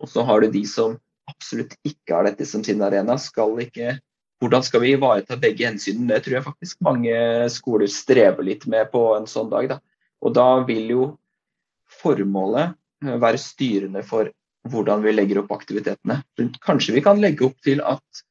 og 0.01 0.09
så 0.09 0.23
har 0.27 0.41
du 0.41 0.51
de 0.53 0.63
som 0.69 0.97
absolutt 1.29 1.75
ikke 1.87 2.15
har 2.15 2.27
dette 2.27 2.47
som 2.47 2.63
sin 2.65 2.81
arena, 2.83 3.15
skal 3.21 3.55
ikke 3.63 3.97
hvordan 4.43 4.63
skal 4.65 4.81
vi 4.83 4.91
ivareta 4.91 5.37
begge 5.39 5.63
hensynene? 5.69 6.09
Det 6.11 6.25
tror 6.25 6.35
jeg 6.35 6.45
faktisk 6.49 6.81
mange 6.83 7.15
skoler 7.53 7.87
strever 7.87 8.43
litt 8.43 8.65
med 8.67 8.89
på 8.91 9.05
en 9.15 9.27
sånn 9.29 9.47
dag. 9.51 9.69
Da. 9.71 9.77
Og 10.19 10.33
da 10.35 10.47
vil 10.67 10.89
jo 10.91 11.05
formålet 12.01 12.73
eh, 13.05 13.15
være 13.21 13.39
styrende 13.39 14.03
for 14.03 14.31
hvordan 14.67 15.03
vi 15.03 15.13
legger 15.13 15.41
opp 15.41 15.53
aktivitetene. 15.55 16.21
Kanskje 16.63 16.97
vi 16.97 17.03
kan 17.05 17.21
legge 17.23 17.47
opp 17.47 17.55
til 17.63 17.83
at 17.87 18.23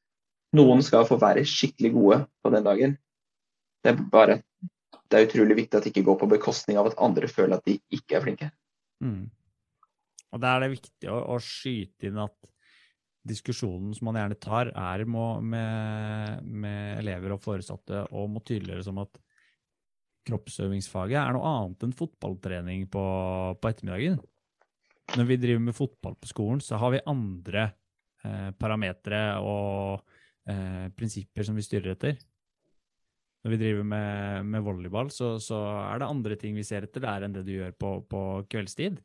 noen 0.57 0.85
skal 0.85 1.07
få 1.09 1.17
være 1.21 1.45
skikkelig 1.49 1.93
gode 1.95 2.19
på 2.45 2.53
den 2.53 2.65
dagen. 2.67 2.95
Det 3.81 3.93
er 3.93 4.05
bare 4.13 4.39
det 5.09 5.19
er 5.19 5.27
utrolig 5.27 5.57
viktig 5.63 5.77
at 5.77 5.85
det 5.85 5.93
ikke 5.93 6.07
går 6.07 6.19
på 6.21 6.29
bekostning 6.31 6.77
av 6.81 6.89
at 6.89 6.99
andre 7.01 7.29
føler 7.29 7.59
at 7.59 7.65
de 7.69 7.79
ikke 7.93 8.17
er 8.17 8.23
flinke. 8.25 8.49
Mm. 9.03 9.29
Og 10.33 10.41
Da 10.41 10.55
er 10.55 10.65
det 10.65 10.73
viktig 10.73 11.11
å, 11.13 11.19
å 11.35 11.37
skyte 11.41 12.09
inn 12.09 12.17
at 12.21 12.35
diskusjonen 13.23 13.93
som 13.95 14.09
man 14.09 14.19
gjerne 14.19 14.39
tar, 14.41 14.71
er 14.73 15.05
med, 15.07 16.43
med 16.43 16.97
elever 16.99 17.35
og 17.35 17.43
foresatte 17.43 18.03
og 18.11 18.33
må 18.33 18.41
tydeliggjøre 18.43 18.87
som 18.89 18.99
at 19.03 19.21
kroppsøvingsfaget 20.27 21.19
er 21.19 21.35
noe 21.35 21.47
annet 21.47 21.85
enn 21.87 21.95
fotballtrening 21.95 22.87
på, 22.91 23.03
på, 23.59 23.71
ettermiddagen. 23.71 24.19
Når 25.17 25.29
vi 25.29 25.39
driver 25.39 25.63
med 25.67 25.77
fotball 25.77 26.17
på 26.19 26.29
skolen, 26.31 26.61
så 26.63 26.79
har 26.79 26.93
vi 26.95 27.03
andre 27.11 27.65
eh, 28.23 28.51
parametere 28.59 29.23
og 29.43 30.03
eh, 30.49 30.87
prinsipper 30.95 31.47
som 31.47 31.59
vi 31.59 31.65
styrer 31.65 31.95
etter. 31.95 32.19
når 33.43 33.51
vi 33.51 33.59
driver 33.59 33.83
med, 33.83 34.45
med 34.47 34.63
volleyball, 34.63 35.11
så, 35.11 35.35
så, 35.43 35.59
er 35.91 35.99
det 35.99 36.07
andre 36.07 36.39
ting 36.39 36.55
vi 36.55 36.63
ser 36.63 36.87
etter 36.87 37.03
der 37.03 37.25
enn 37.25 37.35
det 37.35 37.43
du 37.47 37.51
gjør 37.57 37.75
på, 37.75 37.97
på 38.07 38.21
kveldstid. 38.51 39.01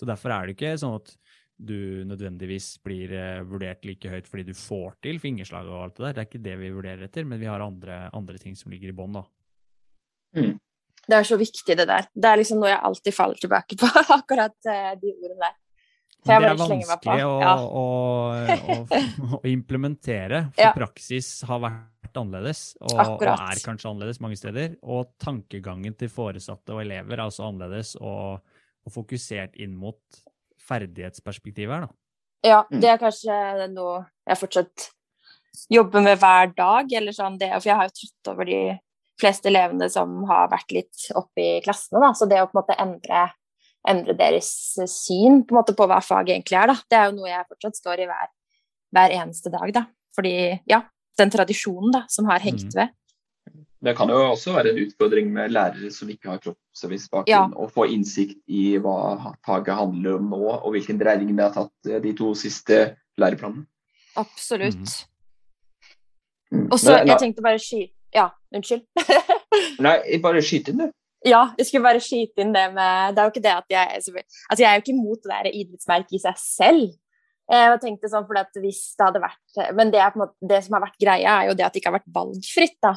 Så 0.00 0.08
derfor 0.08 0.32
er 0.32 0.48
det 0.48 0.56
ikke 0.56 0.78
sånn 0.80 0.96
at 0.96 1.12
du 1.60 2.04
nødvendigvis 2.08 2.78
blir 2.84 3.12
eh, 3.12 3.42
vurdert 3.44 3.84
like 3.84 4.08
høyt 4.08 4.28
fordi 4.30 4.46
du 4.48 4.54
får 4.56 4.96
til 5.04 5.20
fingerslag 5.20 5.68
og 5.68 5.84
alt 5.84 5.98
det 5.98 6.06
der. 6.06 6.14
Det 6.16 6.22
er 6.22 6.28
ikke 6.30 6.44
det 6.46 6.56
vi 6.62 6.72
vurderer 6.72 7.04
etter, 7.06 7.26
men 7.28 7.40
vi 7.42 7.48
har 7.50 7.60
andre, 7.64 8.06
andre 8.16 8.40
ting 8.40 8.56
som 8.56 8.72
ligger 8.72 8.92
i 8.92 8.96
bånn, 8.96 9.18
da. 9.20 9.24
Mm. 10.38 10.54
Det 11.10 11.16
er 11.16 11.26
så 11.26 11.36
viktig, 11.40 11.76
det 11.76 11.88
der. 11.90 12.06
Det 12.14 12.30
er 12.30 12.40
liksom 12.40 12.60
noe 12.62 12.70
jeg 12.70 12.84
alltid 12.86 13.16
faller 13.16 13.42
tilbake 13.42 13.76
på, 13.80 13.90
akkurat 14.20 14.56
uh, 14.70 14.92
de 15.00 15.12
ordene 15.12 15.40
der. 15.42 15.56
det 16.28 16.36
er 16.36 16.58
vanskelig 16.60 17.26
å, 17.26 17.34
ja. 17.42 17.54
å, 17.60 17.84
å, 18.40 19.00
å, 19.40 19.42
implementere, 19.50 20.44
for 20.54 20.68
ja. 20.68 20.74
praksis 20.76 21.32
har 21.48 21.64
vært 21.64 22.20
annerledes, 22.20 22.62
og, 22.80 22.94
og, 22.94 23.26
er 23.26 23.62
kanskje 23.64 23.90
annerledes 23.90 24.22
mange 24.22 24.38
steder. 24.38 24.78
Og 24.80 25.12
tankegangen 25.20 25.96
til 25.98 26.12
foresatte 26.12 26.76
og 26.76 26.84
elever 26.84 27.18
er 27.18 27.26
også 27.26 27.48
annerledes 27.48 27.96
og, 28.00 28.40
og 28.90 28.96
fokusert 28.98 29.56
inn 29.62 29.76
mot 29.78 30.22
ferdighetsperspektivet 30.68 31.74
her, 31.74 31.86
da. 31.86 31.96
Ja, 32.40 32.60
mm. 32.70 32.78
det 32.80 32.88
er 32.88 33.00
kanskje 33.00 33.36
noe 33.72 34.00
jeg 34.28 34.40
fortsatt 34.40 34.86
jobber 35.72 36.04
med 36.04 36.20
hver 36.20 36.52
dag. 36.56 36.92
eller 36.92 37.14
sånn 37.14 37.38
det, 37.40 37.50
For 37.58 37.70
jeg 37.70 37.78
har 37.78 37.90
jo 37.90 37.96
trøtt 37.98 38.30
over 38.32 38.48
de 38.48 38.60
fleste 39.20 39.50
elevene 39.50 39.90
som 39.92 40.22
har 40.30 40.48
vært 40.52 40.72
litt 40.72 41.10
oppe 41.18 41.42
i 41.44 41.50
klassene. 41.64 42.00
Da. 42.00 42.12
Så 42.16 42.28
det 42.30 42.40
å 42.40 42.48
på 42.48 42.56
en 42.56 42.62
måte 42.62 42.78
endre, 42.80 43.26
endre 43.88 44.16
deres 44.16 44.50
syn 44.88 45.42
på, 45.44 45.54
en 45.54 45.60
måte, 45.60 45.76
på 45.76 45.88
hva 45.90 46.00
faget 46.04 46.38
egentlig 46.38 46.60
er, 46.60 46.72
da. 46.72 46.78
det 46.88 47.00
er 47.00 47.10
jo 47.10 47.18
noe 47.18 47.32
jeg 47.32 47.48
fortsatt 47.50 47.82
står 47.82 48.04
i 48.04 48.08
hver, 48.10 48.32
hver 48.96 49.18
eneste 49.18 49.52
dag. 49.52 49.74
Da. 49.76 49.84
Fordi 50.16 50.34
ja, 50.70 50.82
den 51.20 51.34
tradisjonen 51.34 51.92
da, 51.98 52.06
som 52.12 52.30
har 52.30 52.42
hengt 52.44 52.70
mm. 52.70 52.76
ved. 52.78 52.96
Det 53.80 53.94
kan 53.96 54.10
jo 54.12 54.18
også 54.34 54.52
være 54.52 54.74
en 54.74 54.78
utfordring 54.82 55.30
med 55.32 55.54
lærere 55.54 55.88
som 55.92 56.08
ikke 56.12 56.28
har 56.28 56.40
kroppsøvingsbakgrunn, 56.44 57.54
ja. 57.54 57.60
å 57.64 57.68
få 57.72 57.86
innsikt 57.88 58.42
i 58.52 58.74
hva 58.82 59.32
faget 59.46 59.72
handler 59.78 60.18
om 60.18 60.28
nå, 60.34 60.40
og 60.52 60.74
hvilken 60.74 61.00
dreining 61.00 61.32
det 61.32 61.46
har 61.46 61.54
tatt 61.54 61.88
eh, 61.88 62.00
de 62.04 62.12
to 62.18 62.34
siste 62.36 62.82
læreplanene. 63.20 63.64
Absolutt. 64.20 64.92
Mm. 66.52 66.66
Og 66.68 66.76
så, 66.82 66.98
jeg 67.06 67.16
tenkte 67.22 67.44
bare 67.46 67.60
skyte 67.62 67.94
Ja, 68.10 68.26
unnskyld. 68.52 68.82
Nei, 69.86 69.96
bare 70.20 70.42
skyte 70.44 70.74
inn, 70.74 70.82
du. 70.82 70.96
Ja, 71.24 71.44
jeg 71.56 71.68
skulle 71.68 71.84
bare 71.84 72.00
skyte 72.02 72.42
inn 72.42 72.50
det 72.52 72.64
med 72.74 73.14
Det 73.14 73.20
er 73.20 73.28
jo 73.28 73.32
ikke 73.32 73.44
det 73.44 73.52
at 73.52 73.70
jeg 73.70 74.00
Altså, 74.00 74.62
jeg 74.62 74.66
er 74.66 74.78
jo 74.78 74.82
ikke 74.82 74.96
imot 74.96 75.20
det 75.22 75.30
der 75.30 75.50
idrettsmerket 75.52 76.16
i 76.16 76.20
seg 76.24 76.40
selv. 76.42 76.96
Jeg 77.50 77.78
tenkte 77.82 78.10
sånn, 78.10 78.26
for 78.26 78.62
hvis 78.62 78.80
det 78.98 79.06
hadde 79.06 79.22
vært 79.22 79.62
Men 79.78 79.92
det, 79.94 80.02
måte, 80.18 80.34
det, 80.42 80.60
som 80.66 80.76
har 80.76 80.84
vært 80.84 80.98
greia, 81.02 81.36
er 81.36 81.50
jo 81.50 81.56
det 81.58 81.66
at 81.66 81.74
det 81.74 81.82
ikke 81.82 81.92
har 81.92 81.98
vært 82.00 82.12
valgfritt. 82.18 82.76
da 82.82 82.96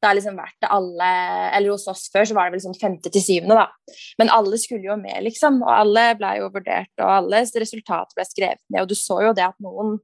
det 0.00 0.08
har 0.08 0.16
liksom 0.16 0.38
vært 0.38 0.66
alle 0.72 1.08
Eller 1.56 1.74
hos 1.74 1.86
oss 1.90 2.06
før 2.12 2.24
så 2.24 2.36
var 2.36 2.48
det 2.48 2.56
vel 2.56 2.62
sånn 2.64 2.78
femte 2.80 3.12
til 3.12 3.24
syvende, 3.24 3.58
da. 3.58 3.96
Men 4.20 4.32
alle 4.32 4.58
skulle 4.60 4.88
jo 4.88 4.96
med, 5.00 5.18
liksom. 5.26 5.60
Og 5.64 5.72
alle 5.74 6.06
ble 6.18 6.36
jo 6.38 6.48
vurdert, 6.54 6.92
og 7.02 7.16
alles 7.18 7.52
resultat 7.60 8.16
ble 8.16 8.24
skrevet 8.28 8.62
ned. 8.68 8.84
Og 8.84 8.88
du 8.88 8.96
så 8.98 9.20
jo 9.26 9.34
det 9.36 9.44
at 9.50 9.58
noen 9.64 9.98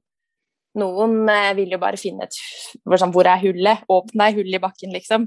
noen 0.77 1.23
eh, 1.33 1.55
vil 1.57 1.73
jo 1.73 1.79
bare 1.81 1.97
finne 1.97 2.27
et 2.27 2.35
sånn, 2.37 3.13
Hvor 3.15 3.25
er 3.25 3.41
hullet? 3.41 3.85
Åpne 3.89 4.29
hull 4.35 4.53
i 4.53 4.61
bakken, 4.61 4.93
liksom. 4.93 5.25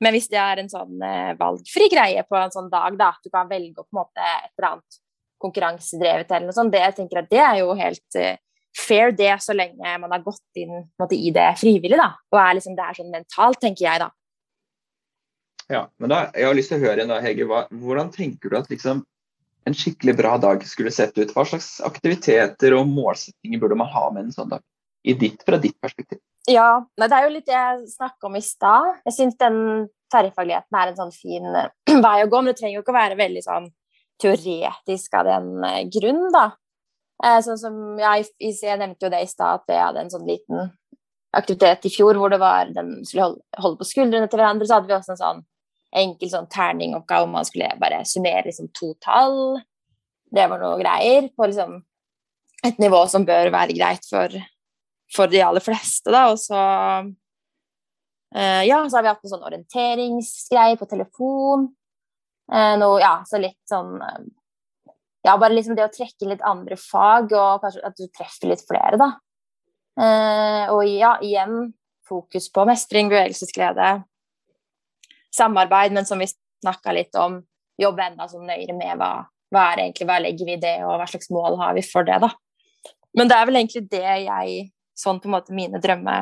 Men 0.00 0.12
hvis 0.12 0.28
det 0.32 0.40
er 0.40 0.60
en 0.60 0.70
sånn 0.72 1.02
eh, 1.04 1.34
valgfri 1.36 1.88
greie 1.92 2.24
på 2.28 2.36
en 2.38 2.52
sånn 2.52 2.70
dag, 2.72 2.96
da, 2.96 3.12
at 3.12 3.24
du 3.24 3.32
kan 3.32 3.48
velge 3.48 3.80
opp 3.80 3.88
på 3.88 3.96
en 3.96 4.02
måte 4.02 4.24
et 4.24 4.52
eller 4.56 4.70
annet 4.70 4.98
konkurransedrevet 5.40 6.32
eller 6.32 6.48
noe 6.48 6.56
sånt, 6.56 6.72
det 6.72 6.82
jeg 6.82 6.96
tenker 7.00 7.20
at 7.20 7.30
det 7.32 7.40
er 7.44 7.60
jo 7.60 7.76
helt 7.76 8.18
eh, 8.20 8.40
fair 8.76 9.12
det 9.16 9.32
så 9.42 9.56
lenge 9.56 9.96
man 10.02 10.12
har 10.12 10.22
gått 10.24 10.60
inn 10.60 10.86
måte, 11.00 11.16
i 11.16 11.32
det 11.34 11.48
frivillig, 11.60 11.98
da. 11.98 12.12
Og 12.34 12.40
er 12.42 12.56
liksom, 12.58 12.76
det 12.76 12.86
er 12.86 12.98
sånn 12.98 13.12
mentalt, 13.14 13.60
tenker 13.62 13.86
jeg, 13.86 14.04
da. 14.04 14.10
Ja, 15.72 15.82
men 15.98 16.12
da, 16.12 16.26
jeg 16.36 16.46
har 16.46 16.54
lyst 16.54 16.70
til 16.70 16.78
å 16.78 16.86
høre 16.86 17.08
da, 17.08 17.18
Hege, 17.24 17.46
hva, 17.50 17.64
hvordan 17.74 18.12
tenker 18.14 18.52
du 18.52 18.58
at 18.60 18.70
liksom, 18.70 19.02
en 19.66 19.74
skikkelig 19.74 20.14
bra 20.20 20.36
dag 20.38 20.62
skulle 20.68 20.92
sett 20.94 21.16
ut? 21.18 21.32
Hva 21.34 21.46
slags 21.48 21.76
aktiviteter 21.86 22.76
og 22.76 22.86
målsettinger 22.90 23.62
burde 23.62 23.78
man 23.80 23.90
ha 23.90 24.06
med 24.14 24.28
en 24.28 24.36
sånn 24.36 24.52
dag? 24.52 24.62
I 25.06 25.14
ditt, 25.18 25.42
fra 25.46 25.58
ditt 25.62 25.76
perspektiv? 25.82 26.20
Ja, 26.50 26.78
nei, 26.98 27.08
det 27.10 27.16
er 27.16 27.26
jo 27.26 27.34
litt 27.34 27.48
det 27.48 27.54
jeg 27.54 27.90
snakka 27.90 28.28
om 28.28 28.38
i 28.38 28.42
stad. 28.42 29.00
Jeg 29.06 29.14
syns 29.16 29.38
den 29.38 29.58
tverrfagligheten 30.12 30.78
er 30.78 30.92
en 30.92 30.98
sånn 31.00 31.14
fin 31.14 31.46
vei 32.06 32.16
å 32.22 32.30
gå, 32.30 32.40
men 32.40 32.52
det 32.52 32.60
trenger 32.60 32.78
jo 32.78 32.84
ikke 32.84 32.94
å 32.94 33.00
være 33.00 33.18
veldig 33.18 33.42
sånn 33.46 33.68
teoretisk 34.22 35.18
av 35.18 35.26
den 35.28 35.66
eh, 35.66 35.82
grunn, 35.92 36.22
da. 36.34 36.46
Eh, 37.24 37.38
sånn 37.44 37.60
som 37.60 37.76
jeg, 38.00 38.26
jeg 38.42 38.80
nevnte 38.80 39.06
jo 39.06 39.12
det 39.12 39.22
i 39.24 39.30
stad, 39.30 39.62
at 39.62 39.72
jeg 39.72 39.82
hadde 39.82 40.04
en 40.04 40.12
sånn 40.12 40.26
liten 40.28 40.68
aktivitet 41.36 41.88
i 41.88 41.92
fjor 41.92 42.18
hvor 42.20 42.32
det 42.32 42.40
var 42.40 42.68
den 42.72 42.98
skulle 43.04 43.36
holde, 43.60 43.78
på 43.80 43.88
skuldrene 43.88 44.28
til 44.28 44.40
hverandre. 44.40 44.68
Så 44.68 44.78
hadde 44.78 44.90
vi 44.90 44.96
også 44.96 45.14
en 45.14 45.22
sånn 45.22 45.44
enkel 45.96 46.32
sånn 46.32 46.48
terningoppgave 46.52 47.24
hvor 47.24 47.32
man 47.32 47.48
skulle 47.48 47.72
bare 47.80 48.02
summere 48.08 48.48
liksom 48.48 48.68
to 48.76 48.92
tall. 49.04 49.60
Det 50.32 50.44
var 50.50 50.60
noe 50.60 50.80
greier 50.80 51.30
på 51.32 51.48
liksom 51.48 51.78
et 52.66 52.80
nivå 52.82 53.02
som 53.08 53.24
bør 53.26 53.52
være 53.54 53.76
greit 53.76 54.06
for, 54.10 54.32
for 55.12 55.30
de 55.30 55.42
aller 55.44 55.62
fleste, 55.62 56.10
da. 56.10 56.26
Og 56.32 56.40
så 56.40 56.60
eh, 58.34 58.62
Ja, 58.68 58.82
så 58.88 58.98
har 58.98 59.06
vi 59.06 59.12
hatt 59.12 59.24
en 59.24 59.34
sånn 59.36 59.46
orienteringsgreie 59.46 60.78
på 60.80 60.88
telefon. 60.90 61.70
Eh, 62.52 62.74
noe, 62.80 62.98
ja, 63.02 63.20
så 63.28 63.40
litt 63.42 63.60
sånn 63.70 63.96
uh, 64.02 64.26
ja, 65.26 65.34
bare 65.38 65.56
liksom 65.56 65.74
det 65.76 65.86
å 65.86 65.92
trekke 65.92 66.28
litt 66.30 66.44
andre 66.46 66.78
fag, 66.78 67.32
og 67.34 67.64
kanskje 67.64 67.84
at 67.86 67.98
du 67.98 68.06
treffer 68.14 68.52
litt 68.52 68.62
flere, 68.66 68.98
da. 69.00 69.10
Eh, 69.96 70.70
og 70.70 70.84
ja, 70.86 71.16
igjen 71.24 71.72
fokus 72.06 72.46
på 72.52 72.66
mestring, 72.68 73.10
bevegelsesglede, 73.10 74.04
samarbeid, 75.34 75.96
men 75.96 76.06
som 76.06 76.22
vi 76.22 76.28
snakka 76.30 76.94
litt 76.94 77.18
om, 77.18 77.40
jobbe 77.80 78.06
enda 78.06 78.28
sånn 78.30 78.46
nøyere 78.48 78.76
med 78.76 79.00
hva, 79.00 79.10
hva 79.52 79.64
er 79.72 79.86
egentlig, 79.86 80.06
hva 80.08 80.20
legger 80.22 80.48
vi 80.48 80.56
i 80.56 80.62
det, 80.62 80.76
og 80.86 80.94
hva 81.00 81.08
slags 81.10 81.32
mål 81.34 81.58
har 81.60 81.74
vi 81.76 81.84
for 81.84 82.06
det, 82.06 82.20
da. 82.22 82.30
Men 83.16 83.30
det 83.30 83.36
er 83.36 83.48
vel 83.48 83.58
egentlig 83.58 83.84
det 83.90 84.04
jeg, 84.28 84.56
sånn 84.96 85.20
på 85.20 85.28
en 85.28 85.36
måte 85.36 85.56
mine 85.56 85.80
drømme, 85.82 86.16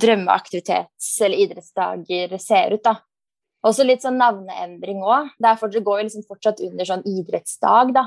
drømmeaktivitets- 0.00 1.14
eller 1.26 1.42
idrettsdager 1.46 2.38
ser 2.38 2.76
ut, 2.76 2.84
da. 2.86 3.00
Også 3.66 3.84
litt 3.84 4.04
sånn 4.04 4.16
navneendring 4.20 5.02
òg. 5.04 5.34
Det 5.36 5.82
går 5.84 5.98
jo 5.98 6.06
liksom 6.06 6.24
fortsatt 6.28 6.62
under 6.64 6.86
sånn 6.88 7.04
idrettsdag, 7.04 7.92
da. 7.96 8.06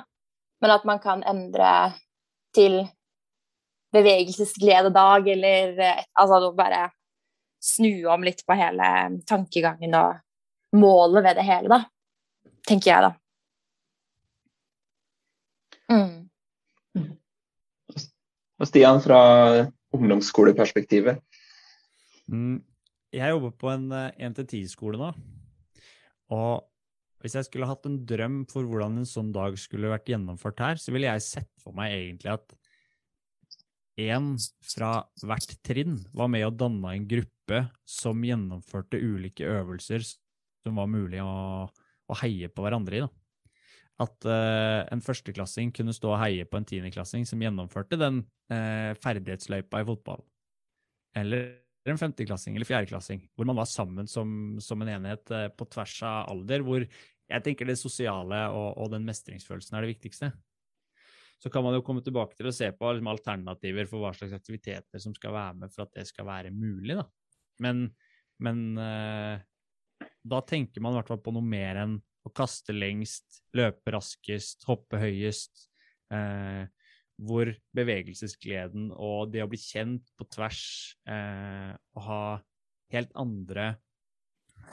Men 0.64 0.72
at 0.72 0.86
man 0.88 1.00
kan 1.04 1.24
endre 1.28 1.70
til 2.56 2.80
bevegelsesglededag, 3.94 5.28
eller 5.36 5.80
eh, 5.84 6.06
altså 6.20 6.54
bare 6.56 6.86
snu 7.64 8.06
om 8.12 8.24
litt 8.24 8.46
på 8.48 8.56
hele 8.58 8.88
tankegangen 9.28 9.96
og 10.00 10.80
målet 10.80 11.28
ved 11.28 11.38
det 11.40 11.46
hele, 11.48 11.70
da. 11.70 11.84
Tenker 12.68 12.92
jeg, 12.92 13.10
da. 13.10 13.12
Mm. 15.92 17.04
Og 18.60 18.70
Stian, 18.70 19.02
fra 19.04 19.20
ungdomsskoleperspektivet? 19.94 21.20
Mm, 22.32 22.64
jeg 23.14 23.36
jobber 23.36 23.52
på 23.60 23.72
en 23.74 23.90
1-10-skole 23.92 24.96
eh, 24.96 25.02
nå. 25.04 25.12
Og 26.34 26.64
hvis 27.24 27.38
jeg 27.40 27.48
skulle 27.48 27.70
hatt 27.70 27.88
en 27.88 28.02
drøm 28.08 28.42
for 28.52 28.68
hvordan 28.68 29.00
en 29.00 29.08
sånn 29.08 29.32
dag 29.36 29.56
skulle 29.60 29.92
vært 29.92 30.12
gjennomført 30.12 30.60
her, 30.60 30.82
så 30.82 30.92
ville 30.92 31.08
jeg 31.08 31.24
sett 31.24 31.52
for 31.64 31.76
meg 31.78 31.96
egentlig 31.96 32.34
at 32.34 32.58
én 34.04 34.34
fra 34.66 34.96
hvert 35.22 35.56
trinn 35.64 36.02
var 36.18 36.32
med 36.34 36.44
og 36.48 36.58
danna 36.60 36.96
en 36.98 37.08
gruppe 37.08 37.62
som 37.88 38.24
gjennomførte 38.26 39.00
ulike 39.00 39.48
øvelser 39.48 40.04
som 40.04 40.80
var 40.80 40.90
mulig 40.92 41.22
å, 41.24 41.68
å 41.68 42.20
heie 42.24 42.50
på 42.52 42.66
hverandre 42.66 43.00
i. 43.00 43.04
da. 43.04 43.12
At 44.04 44.26
uh, 44.26 44.84
en 44.92 45.04
førsteklassing 45.06 45.72
kunne 45.76 45.94
stå 45.96 46.16
og 46.16 46.22
heie 46.24 46.48
på 46.50 46.60
en 46.60 46.68
tiendeklassing 46.68 47.28
som 47.30 47.42
gjennomførte 47.44 48.00
den 48.00 48.24
uh, 48.52 48.92
ferdighetsløypa 49.04 49.84
i 49.84 49.88
fotball. 49.88 50.24
Eller 51.20 51.52
en 51.86 52.00
femteklassing 52.00 52.56
eller 52.56 52.68
fjerdeklassing, 52.68 53.26
hvor 53.36 53.48
man 53.50 53.60
var 53.60 53.68
sammen 53.70 54.08
som, 54.10 54.56
som 54.64 54.82
en 54.82 54.94
enhet 54.96 55.34
uh, 55.36 55.50
på 55.54 55.68
tvers 55.72 55.98
av 56.08 56.32
alder, 56.34 56.64
hvor 56.66 56.88
jeg 57.30 57.46
tenker 57.46 57.70
det 57.70 57.78
sosiale 57.80 58.40
og, 58.52 58.70
og, 58.78 58.90
den 58.94 59.06
mestringsfølelsen 59.08 59.78
er 59.78 59.86
det 59.86 59.94
viktigste. 59.96 60.32
Så 61.44 61.52
kan 61.52 61.64
man 61.66 61.76
jo 61.76 61.84
komme 61.84 62.04
tilbake 62.04 62.38
til 62.38 62.48
å 62.48 62.56
se 62.56 62.70
på 62.76 62.92
liksom, 62.94 63.10
alternativer 63.12 63.88
for 63.90 64.04
hva 64.04 64.14
slags 64.16 64.36
aktiviteter 64.36 65.02
som 65.02 65.16
skal 65.16 65.36
være 65.36 65.58
med 65.64 65.74
for 65.74 65.86
at 65.86 65.96
det 65.98 66.06
skal 66.08 66.28
være 66.30 66.54
mulig. 66.56 66.96
Da. 67.00 67.08
Men, 67.64 67.88
men 68.44 68.64
eh, 68.80 69.44
da 70.24 70.42
tenker 70.48 70.84
man 70.84 70.96
i 70.96 71.02
hvert 71.02 71.12
fall 71.12 71.24
på 71.24 71.36
noe 71.36 71.48
mer 71.48 71.82
enn 71.84 71.98
å 72.24 72.32
kaste 72.32 72.76
lengst, 72.76 73.42
løpe 73.58 73.92
raskest, 73.96 74.64
hoppe 74.70 75.02
høyest. 75.02 75.68
Eh, 76.14 76.64
hvor 77.24 77.52
bevegelsesgleden 77.78 78.90
og 78.96 79.34
det 79.34 79.44
å 79.44 79.50
bli 79.52 79.60
kjent 79.62 80.08
på 80.18 80.26
tvers 80.34 80.64
eh, 81.06 81.72
og 81.94 82.06
ha 82.08 82.24
helt 82.94 83.14
andre 83.20 83.76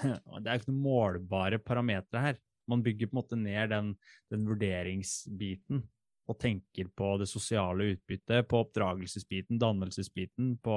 Det 0.03 0.45
er 0.47 0.55
jo 0.55 0.61
ikke 0.63 0.73
noen 0.73 0.85
målbare 0.85 1.61
parametere 1.63 2.25
her. 2.25 2.39
Man 2.71 2.85
bygger 2.87 3.11
på 3.11 3.17
en 3.17 3.21
måte 3.21 3.39
ned 3.39 3.73
den, 3.73 3.95
den 4.31 4.47
vurderingsbiten 4.49 5.83
og 6.31 6.39
tenker 6.39 6.91
på 6.95 7.17
det 7.19 7.27
sosiale 7.27 7.89
utbyttet, 7.97 8.47
på 8.47 8.61
oppdragelsesbiten, 8.63 9.59
dannelsesbiten, 9.59 10.53
på, 10.63 10.77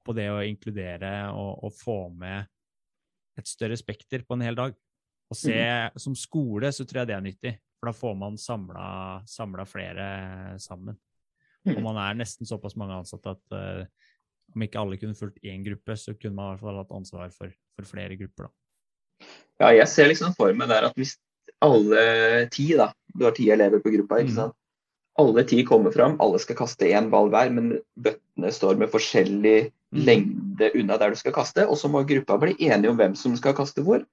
på 0.00 0.14
det 0.16 0.30
å 0.32 0.40
inkludere 0.46 1.12
og, 1.36 1.66
og, 1.66 1.74
få 1.76 1.98
med 2.16 2.48
et 3.38 3.48
større 3.48 3.76
spekter 3.76 4.24
på 4.24 4.38
en 4.38 4.46
hel 4.46 4.56
dag. 4.56 4.76
Og 5.32 5.38
se, 5.38 5.58
Som 6.00 6.16
skole 6.16 6.72
så 6.72 6.86
tror 6.88 7.02
jeg 7.02 7.10
det 7.12 7.16
er 7.18 7.26
nyttig, 7.26 7.52
for 7.80 7.90
da 7.90 7.96
får 7.96 8.16
man 8.20 8.40
samla 8.40 9.68
flere 9.68 10.06
sammen. 10.60 10.96
Og 11.68 11.78
man 11.84 12.00
er 12.02 12.18
nesten 12.18 12.48
såpass 12.48 12.74
mange 12.78 12.96
ansatte 12.98 13.36
at 13.36 13.54
uh, 13.54 14.08
om 14.54 14.64
ikke 14.64 14.80
alle 14.80 14.98
kunne 15.00 15.18
fulgt 15.18 15.42
én 15.44 15.64
gruppe, 15.66 15.96
så 15.98 16.14
kunne 16.14 16.36
man 16.36 16.50
i 16.50 16.54
hvert 16.54 16.66
fall 16.66 16.80
hatt 16.82 16.96
ansvar 16.96 17.30
for, 17.34 17.52
for 17.76 17.88
flere 17.88 18.16
grupper. 18.20 18.48
da. 18.48 19.28
Ja, 19.62 19.70
jeg 19.76 19.88
ser 19.90 20.10
liksom 20.10 20.34
for 20.38 20.54
meg 20.56 20.70
der 20.72 20.88
at 20.88 20.96
hvis 20.98 21.14
alle 21.62 22.48
ti, 22.52 22.72
da, 22.78 22.90
du 23.14 23.26
har 23.28 23.36
ti 23.36 23.46
elever 23.54 23.82
på 23.82 23.92
gruppa, 23.94 24.22
ikke 24.22 24.48
mm. 24.48 24.58
Alle 25.20 25.42
ti 25.44 25.58
kommer 25.68 25.92
fram, 25.92 26.14
alle 26.24 26.38
skal 26.40 26.56
kaste 26.56 26.88
én 26.88 27.10
ball 27.12 27.28
hver, 27.28 27.50
men 27.52 27.74
bøttene 28.00 28.48
står 28.48 28.78
med 28.80 28.88
forskjellig 28.94 29.68
mm. 29.68 29.98
lengde 30.08 30.70
unna 30.80 30.96
der 30.96 31.12
du 31.12 31.18
skal 31.20 31.34
kaste. 31.36 31.66
Og 31.68 31.76
så 31.76 31.90
må 31.92 32.00
gruppa 32.08 32.38
bli 32.40 32.54
enige 32.64 32.88
om 32.88 32.96
hvem 32.96 33.12
som 33.18 33.34
skal 33.36 33.52
kaste 33.58 33.84
hvor. 33.84 34.06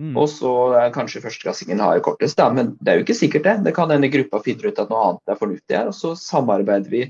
Mm. 0.00 0.14
Og 0.16 0.30
så 0.32 0.52
kanskje 0.94 1.20
førsteklassingen 1.22 1.82
har 1.84 2.00
kortest, 2.02 2.38
da, 2.40 2.48
men 2.50 2.72
det 2.80 2.90
er 2.90 2.98
jo 2.98 3.04
ikke 3.04 3.18
sikkert 3.18 3.44
det. 3.46 3.54
Det 3.68 3.74
kan 3.76 3.92
hende 3.92 4.10
gruppa 4.10 4.40
finner 4.46 4.72
ut 4.72 4.80
at 4.80 4.90
noe 4.90 5.02
annet 5.10 5.34
er 5.34 5.38
fornuftig 5.42 5.76
her, 5.76 5.92
og 5.92 5.98
så 5.98 6.14
samarbeider 6.18 6.88
vi. 6.90 7.04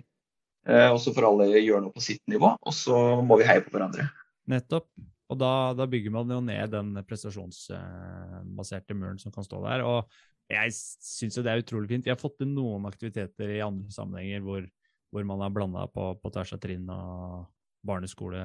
Eh, 0.65 0.91
og 0.91 1.01
så 1.03 1.13
får 1.15 1.27
alle 1.29 1.49
gjøre 1.61 1.83
noe 1.85 1.95
på 1.95 2.05
sitt 2.05 2.23
nivå, 2.31 2.55
og 2.57 2.75
så 2.77 2.99
må 3.25 3.39
vi 3.41 3.49
heie 3.49 3.65
på 3.65 3.75
hverandre. 3.75 4.09
Nettopp. 4.51 4.89
Og 5.33 5.39
da, 5.41 5.73
da 5.77 5.87
bygger 5.89 6.13
man 6.13 6.31
jo 6.31 6.41
ned 6.45 6.73
den 6.75 6.93
prestasjonsbaserte 7.09 8.97
muren 8.97 9.19
som 9.21 9.33
kan 9.33 9.47
stå 9.47 9.63
der. 9.65 9.85
Og 9.89 10.05
jeg 10.53 10.75
syns 10.77 11.39
jo 11.39 11.45
det 11.45 11.55
er 11.55 11.63
utrolig 11.63 11.89
fint. 11.91 12.05
Vi 12.05 12.13
har 12.13 12.21
fått 12.21 12.37
til 12.43 12.51
noen 12.53 12.85
aktiviteter 12.89 13.55
i 13.57 13.63
andre 13.65 13.93
sammenhenger 13.95 14.45
hvor, 14.45 14.67
hvor 15.11 15.25
man 15.27 15.41
har 15.41 15.55
blanda 15.55 15.87
på, 15.91 16.11
på 16.21 16.33
tvers 16.35 16.53
av 16.57 16.61
trinn 16.63 16.85
og 16.93 17.47
barneskole, 17.89 18.43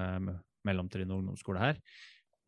mellomtrinn 0.67 1.11
og 1.11 1.21
ungdomsskole 1.21 1.61
her. 1.61 1.83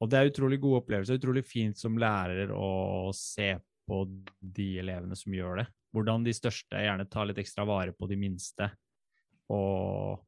Og 0.02 0.10
det 0.10 0.18
er 0.18 0.32
utrolig 0.32 0.62
gode 0.64 0.82
opplevelser. 0.82 1.20
Utrolig 1.20 1.44
fint 1.46 1.78
som 1.78 2.00
lærer 2.02 2.56
å 2.56 3.12
se 3.16 3.54
på 3.88 4.06
de 4.40 4.70
elevene 4.82 5.18
som 5.20 5.36
gjør 5.36 5.62
det. 5.62 5.68
Hvordan 5.92 6.24
de 6.26 6.34
største 6.34 6.80
gjerne 6.82 7.06
tar 7.12 7.28
litt 7.28 7.42
ekstra 7.44 7.68
vare 7.68 7.94
på 7.94 8.08
de 8.10 8.18
minste. 8.20 8.72
Og 9.52 10.22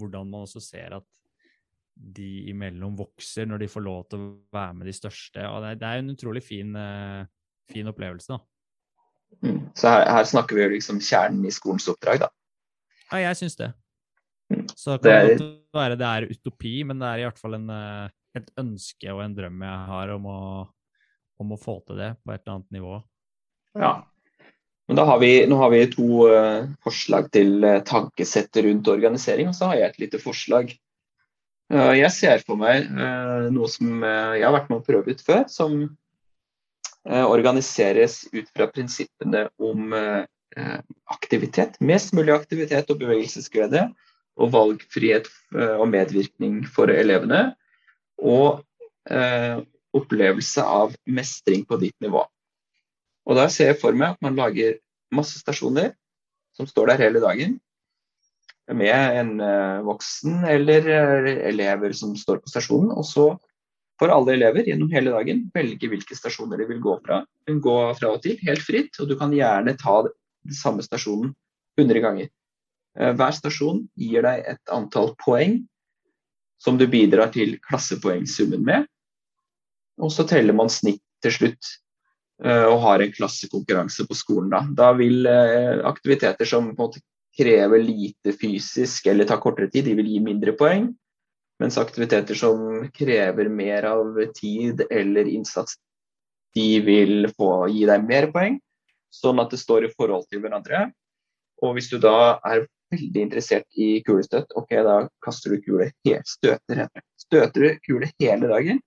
hvordan 0.00 0.28
man 0.30 0.46
også 0.46 0.62
ser 0.62 0.96
at 1.00 1.06
de 2.00 2.28
imellom 2.50 2.94
vokser 2.98 3.48
når 3.48 3.64
de 3.64 3.68
får 3.68 3.84
lov 3.84 4.04
til 4.08 4.22
å 4.22 4.30
være 4.54 4.76
med 4.78 4.88
de 4.88 4.94
største. 4.96 5.44
og 5.48 5.64
Det, 5.64 5.74
det 5.82 5.88
er 5.88 6.00
en 6.00 6.14
utrolig 6.14 6.42
fin, 6.44 6.72
uh, 6.76 7.26
fin 7.70 7.90
opplevelse. 7.90 8.36
da. 8.36 8.40
Mm. 9.44 9.60
Så 9.76 9.92
her, 9.92 10.06
her, 10.10 10.26
snakker 10.26 10.56
vi 10.56 10.64
jo 10.64 10.72
liksom 10.74 11.00
kjernen 11.04 11.44
i 11.46 11.54
skolens 11.54 11.88
oppdrag, 11.90 12.24
da. 12.24 12.30
Ja, 13.10 13.22
jeg 13.28 13.40
syns 13.42 13.58
det. 13.58 13.72
Så 14.74 14.96
kan 14.98 15.06
det 15.06 15.16
er... 15.16 15.34
det 15.38 15.50
være 15.76 15.98
det 15.98 16.06
er 16.08 16.26
utopi, 16.32 16.80
men 16.86 16.98
det 16.98 17.06
er 17.06 17.22
i 17.22 17.26
hvert 17.28 17.38
fall 17.38 17.54
en, 17.60 17.68
uh, 17.70 18.10
et 18.38 18.48
ønske 18.58 19.12
og 19.12 19.22
en 19.24 19.36
drøm 19.36 19.62
jeg 19.66 19.88
har 19.92 20.14
om 20.16 20.26
å, 20.30 20.40
om 21.42 21.54
å, 21.54 21.60
få 21.60 21.78
til 21.86 22.00
det 22.00 22.14
på 22.24 22.34
et 22.34 22.42
eller 22.42 22.56
annet 22.56 22.78
nivå. 22.78 22.96
Ja. 23.78 23.92
Men 24.90 25.06
har 25.06 25.20
vi, 25.22 25.32
nå 25.46 25.56
har 25.60 25.70
vi 25.70 25.84
to 25.92 26.26
uh, 26.26 26.66
forslag 26.82 27.30
til 27.34 27.62
uh, 27.62 27.78
tankesett 27.86 28.58
rundt 28.66 28.90
organisering, 28.90 29.50
og 29.50 29.54
så 29.54 29.70
har 29.70 29.78
jeg 29.78 29.92
et 29.92 30.00
lite 30.02 30.18
forslag 30.22 30.72
Eh, 31.70 31.94
jeg 32.00 32.10
ser 32.14 32.40
for 32.42 32.58
meg 32.58 32.88
eh, 32.88 33.48
noe 33.54 33.68
som 33.70 34.02
eh, 34.02 34.38
jeg 34.40 34.46
har 34.48 34.54
vært 34.56 34.70
med 34.72 34.80
å 34.80 34.86
prøve 34.86 35.14
ut 35.14 35.26
før, 35.26 35.44
som 35.50 35.82
organiseres 37.00 38.26
ut 38.34 38.50
fra 38.52 38.66
prinsippene 38.68 39.46
om 39.56 39.94
aktivitet. 41.08 41.78
Mest 41.80 42.12
mulig 42.12 42.34
aktivitet 42.34 42.90
og 42.92 42.98
bevegelsesglede. 43.00 43.86
Og 44.36 44.50
valgfrihet 44.52 45.30
og 45.80 45.86
medvirkning 45.88 46.58
for 46.68 46.92
elevene. 46.92 47.54
Og 48.20 48.60
opplevelse 49.96 50.60
av 50.60 50.92
mestring 51.08 51.64
på 51.64 51.80
ditt 51.80 51.96
nivå. 52.04 52.26
Og 53.28 53.36
Da 53.36 53.48
ser 53.52 53.72
jeg 53.72 53.80
for 53.82 53.96
meg 53.96 54.14
at 54.14 54.22
man 54.24 54.38
lager 54.38 54.78
masse 55.14 55.40
stasjoner 55.40 55.92
som 56.56 56.68
står 56.68 56.92
der 56.92 57.04
hele 57.04 57.22
dagen 57.22 57.58
med 58.70 59.18
en 59.18 59.32
uh, 59.42 59.82
voksen 59.86 60.44
eller 60.46 60.86
uh, 60.86 61.30
elever 61.50 61.94
som 61.96 62.14
står 62.18 62.40
på 62.42 62.52
stasjonen. 62.52 62.92
Og 62.94 63.06
så 63.06 63.26
får 64.00 64.14
alle 64.14 64.36
elever 64.36 64.68
gjennom 64.68 64.90
hele 64.94 65.12
dagen 65.14 65.48
velge 65.54 65.90
hvilke 65.90 66.16
stasjoner 66.16 66.60
de 66.60 66.68
vil 66.70 66.82
gå 66.82 66.96
fra. 67.04 67.22
Gå 67.50 67.78
fra 67.98 68.12
og 68.14 68.22
til, 68.24 68.38
helt 68.46 68.62
fritt, 68.64 68.94
og 69.02 69.10
du 69.10 69.16
kan 69.18 69.34
gjerne 69.34 69.76
ta 69.80 70.02
den 70.06 70.56
samme 70.56 70.86
stasjonen 70.86 71.34
100 71.80 72.04
ganger. 72.04 72.30
Uh, 72.98 73.12
hver 73.18 73.34
stasjon 73.36 73.84
gir 73.98 74.26
deg 74.26 74.46
et 74.54 74.74
antall 74.74 75.14
poeng 75.22 75.60
som 76.60 76.76
du 76.78 76.86
bidrar 76.90 77.32
til 77.34 77.56
klassepoengsummen 77.64 78.64
med. 78.64 78.88
Og 80.00 80.12
så 80.12 80.26
teller 80.28 80.56
man 80.56 80.70
snitt 80.72 81.02
til 81.24 81.34
slutt 81.34 81.76
og 82.40 82.78
har 82.80 83.02
en 83.04 83.12
klassekonkurranse 83.12 84.06
på 84.08 84.16
skolen. 84.16 84.48
Da, 84.52 84.60
da 84.76 84.86
vil 84.96 85.26
aktiviteter 85.28 86.48
som 86.48 86.70
krever 87.36 87.82
lite 87.84 88.32
fysisk 88.32 89.06
eller 89.12 89.28
tar 89.28 89.42
kortere 89.42 89.68
tid, 89.68 89.84
de 89.90 89.96
vil 89.98 90.08
gi 90.08 90.22
mindre 90.24 90.54
poeng. 90.56 90.88
Mens 91.60 91.76
aktiviteter 91.76 92.38
som 92.40 92.88
krever 92.96 93.50
mer 93.52 93.84
av 93.90 94.16
tid 94.36 94.80
eller 94.88 95.28
innsats, 95.28 95.76
de 96.56 96.80
vil 96.80 97.28
få 97.36 97.68
gi 97.68 97.84
deg 97.90 98.08
mer 98.08 98.30
poeng. 98.32 98.56
Sånn 99.12 99.42
at 99.42 99.52
det 99.52 99.60
står 99.60 99.84
i 99.84 99.92
forhold 99.92 100.24
til 100.30 100.40
hverandre. 100.40 100.86
Og 101.60 101.74
hvis 101.76 101.90
du 101.92 101.98
da 102.00 102.38
er 102.46 102.64
veldig 102.90 103.24
interessert 103.26 103.66
i 103.76 103.98
kulestøt, 104.06 104.54
ok, 104.56 104.72
da 104.86 104.96
kaster 105.22 105.52
du 105.52 105.60
kule 105.66 105.90
støter, 106.26 106.86
støter 107.20 107.66
du 107.66 107.82
kule 107.84 108.08
hele 108.16 108.48
dagen. 108.48 108.80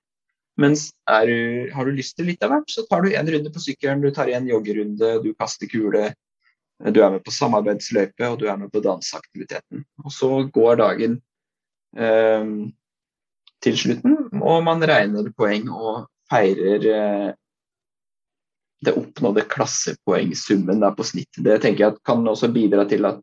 Mens 0.61 0.91
du, 1.25 1.37
har 1.73 1.85
du 1.85 1.95
lyst 1.97 2.17
til 2.17 2.29
litt 2.29 2.43
av 2.45 2.53
hvert, 2.53 2.69
så 2.69 2.85
tar 2.89 3.05
du 3.05 3.13
en 3.13 3.31
runde 3.35 3.51
på 3.53 3.63
sykkelen, 3.63 4.03
du 4.03 4.13
tar 4.13 4.29
en 4.29 4.47
joggerunde, 4.47 5.15
du 5.23 5.31
kaster 5.33 5.69
kule, 5.71 6.11
du 6.83 6.99
er 7.01 7.13
med 7.15 7.23
på 7.25 7.33
samarbeidsløype, 7.33 8.27
og 8.27 8.39
du 8.41 8.47
er 8.51 8.59
med 8.61 8.71
på 8.73 8.83
danseaktiviteten. 8.83 9.85
Og 10.03 10.13
så 10.13 10.29
går 10.53 10.81
dagen 10.83 11.19
eh, 11.97 12.49
til 13.63 13.79
slutten, 13.79 14.17
og 14.41 14.65
man 14.67 14.83
regner 14.85 15.31
poeng 15.37 15.69
og 15.71 16.05
feirer 16.31 16.89
eh, 16.91 17.29
det 18.83 18.95
oppnådde 18.99 19.45
klassepoengsummen 19.51 20.81
der 20.83 20.95
på 20.97 21.05
snitt. 21.07 21.31
Det 21.39 21.61
tenker 21.63 21.85
jeg 21.85 22.01
kan 22.05 22.25
også 22.27 22.51
bidra 22.53 22.85
til 22.89 23.07
at 23.07 23.21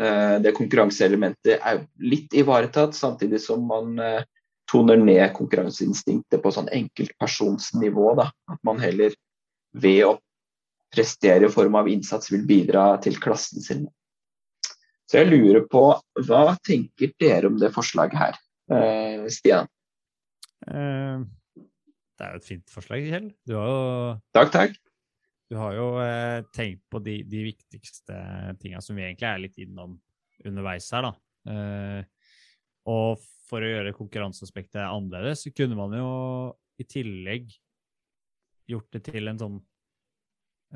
eh, 0.00 0.36
det 0.42 0.56
konkurranseelementet 0.56 1.58
er 1.58 1.84
litt 2.02 2.34
ivaretatt, 2.34 2.96
samtidig 2.96 3.40
som 3.44 3.64
man 3.70 3.94
eh, 4.02 4.26
toner 4.68 5.00
ned 5.00 5.32
konkurranseinstinktet 5.36 6.42
på 6.44 6.52
sånn 6.54 6.70
enkeltpersonsnivå. 6.74 8.10
Da. 8.20 8.28
At 8.52 8.60
man 8.66 8.80
heller 8.82 9.14
ved 9.76 10.02
å 10.06 10.16
prestere 10.94 11.48
i 11.48 11.52
form 11.52 11.76
av 11.80 11.88
innsats, 11.92 12.30
vil 12.32 12.46
bidra 12.48 12.90
til 13.04 13.18
klassen 13.20 13.64
sin. 13.64 13.86
Så 15.08 15.22
jeg 15.22 15.30
lurer 15.30 15.64
på, 15.68 15.82
hva 16.28 16.42
tenker 16.64 17.12
dere 17.20 17.48
om 17.48 17.56
det 17.60 17.72
forslaget 17.72 18.20
her, 18.20 18.38
eh, 18.72 19.24
Stian? 19.32 19.68
Eh, 20.68 21.24
det 22.18 22.26
er 22.26 22.34
jo 22.34 22.42
et 22.42 22.48
fint 22.48 22.72
forslag, 22.72 23.06
Kjell. 23.08 23.30
Du 23.46 23.54
har 23.56 23.68
jo 23.72 23.80
Takk, 24.36 24.52
takk. 24.52 24.76
Du 25.48 25.56
har 25.56 25.72
jo 25.72 25.86
eh, 26.02 26.42
tenkt 26.52 26.82
på 26.92 27.00
de, 27.00 27.22
de 27.24 27.46
viktigste 27.46 28.18
tinga 28.60 28.82
som 28.84 28.98
vi 28.98 29.06
egentlig 29.06 29.28
er 29.30 29.40
litt 29.40 29.60
innom 29.64 29.96
underveis 30.44 30.90
her, 30.92 31.08
da. 31.08 31.12
Eh, 31.48 32.02
og 32.88 33.22
for 33.48 33.64
å 33.64 33.70
gjøre 33.70 33.96
konkurranseaspektet 33.96 34.82
annerledes, 34.84 35.46
så 35.46 35.52
kunne 35.56 35.78
man 35.78 35.94
jo 35.96 36.08
i 36.78 36.86
tillegg 36.88 37.50
gjort 38.68 38.90
det 38.94 39.02
til 39.08 39.30
en 39.30 39.40
sånn 39.40 39.56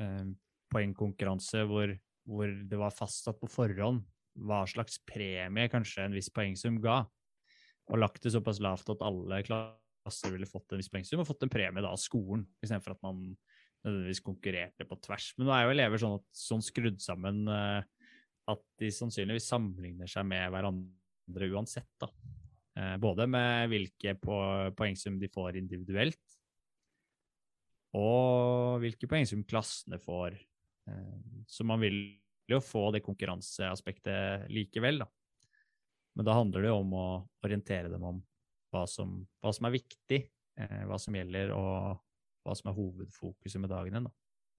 eh, 0.01 0.31
poengkonkurranse 0.73 1.63
hvor, 1.69 1.93
hvor, 2.25 2.49
det 2.49 2.79
var 2.79 2.95
fastsatt 2.95 3.39
på 3.41 3.51
forhånd 3.51 4.01
hva 4.33 4.63
slags 4.69 4.97
premie 5.05 5.69
kanskje 5.69 6.07
en 6.07 6.15
viss 6.17 6.31
poengsum 6.33 6.79
ga, 6.81 7.03
og 7.91 7.99
lagt 8.01 8.23
det 8.25 8.33
såpass 8.33 8.61
lavt 8.63 8.89
at 8.89 9.03
alle 9.05 9.43
klasser 9.45 10.33
ville 10.33 10.49
fått 10.49 10.73
en 10.73 10.81
viss 10.81 10.89
poengsum, 10.89 11.21
og 11.21 11.29
fått 11.29 11.45
en 11.45 11.53
premie 11.53 11.83
da 11.83 11.91
av 11.93 12.01
skolen, 12.01 12.47
istedenfor 12.63 12.95
at 12.95 13.03
man 13.05 13.27
nødvendigvis 13.83 14.23
konkurrerte 14.23 14.87
på 14.87 14.97
tvers. 15.03 15.33
Men 15.37 15.49
nå 15.49 15.53
er 15.53 15.65
jo 15.65 15.73
elever 15.75 16.01
sånn, 16.01 16.17
at, 16.17 16.25
sånn 16.37 16.63
skrudd 16.65 17.01
sammen 17.03 17.43
eh, 17.51 18.09
at 18.53 18.63
de 18.81 18.91
sannsynligvis 18.91 19.47
sammenligner 19.51 20.09
seg 20.09 20.25
med 20.27 20.49
hverandre 20.53 21.49
uansett. 21.53 21.89
da. 22.01 22.09
Eh, 22.73 22.95
både 22.97 23.27
med 23.29 23.69
hvilke 23.69 24.15
poengsum 24.23 25.19
de 25.21 25.29
får 25.29 25.59
individuelt, 25.59 26.39
og 27.93 28.81
hvilke 28.81 29.09
poeng 29.09 29.27
som 29.29 29.43
klassene 29.45 29.99
får. 30.01 30.39
Eh, 30.89 31.17
så 31.47 31.65
man 31.67 31.83
vil 31.83 31.99
jo 32.49 32.59
få 32.63 32.89
det 32.95 33.03
konkurranseaspektet 33.05 34.49
likevel, 34.51 35.03
da. 35.03 35.09
Men 36.17 36.27
da 36.27 36.37
handler 36.37 36.65
det 36.65 36.71
jo 36.73 36.79
om 36.81 36.97
å 36.97 37.07
orientere 37.45 37.91
dem 37.93 38.03
om 38.05 38.19
hva 38.73 38.87
som, 38.89 39.21
hva 39.41 39.53
som 39.53 39.69
er 39.69 39.77
viktig, 39.77 40.19
eh, 40.57 40.81
hva 40.89 40.97
som 41.01 41.15
gjelder, 41.17 41.53
og 41.53 42.01
hva 42.43 42.57
som 42.57 42.69
er 42.69 42.77
hovedfokuset 42.77 43.61
med 43.61 43.71
dagen. 43.73 44.09
Da. 44.09 44.13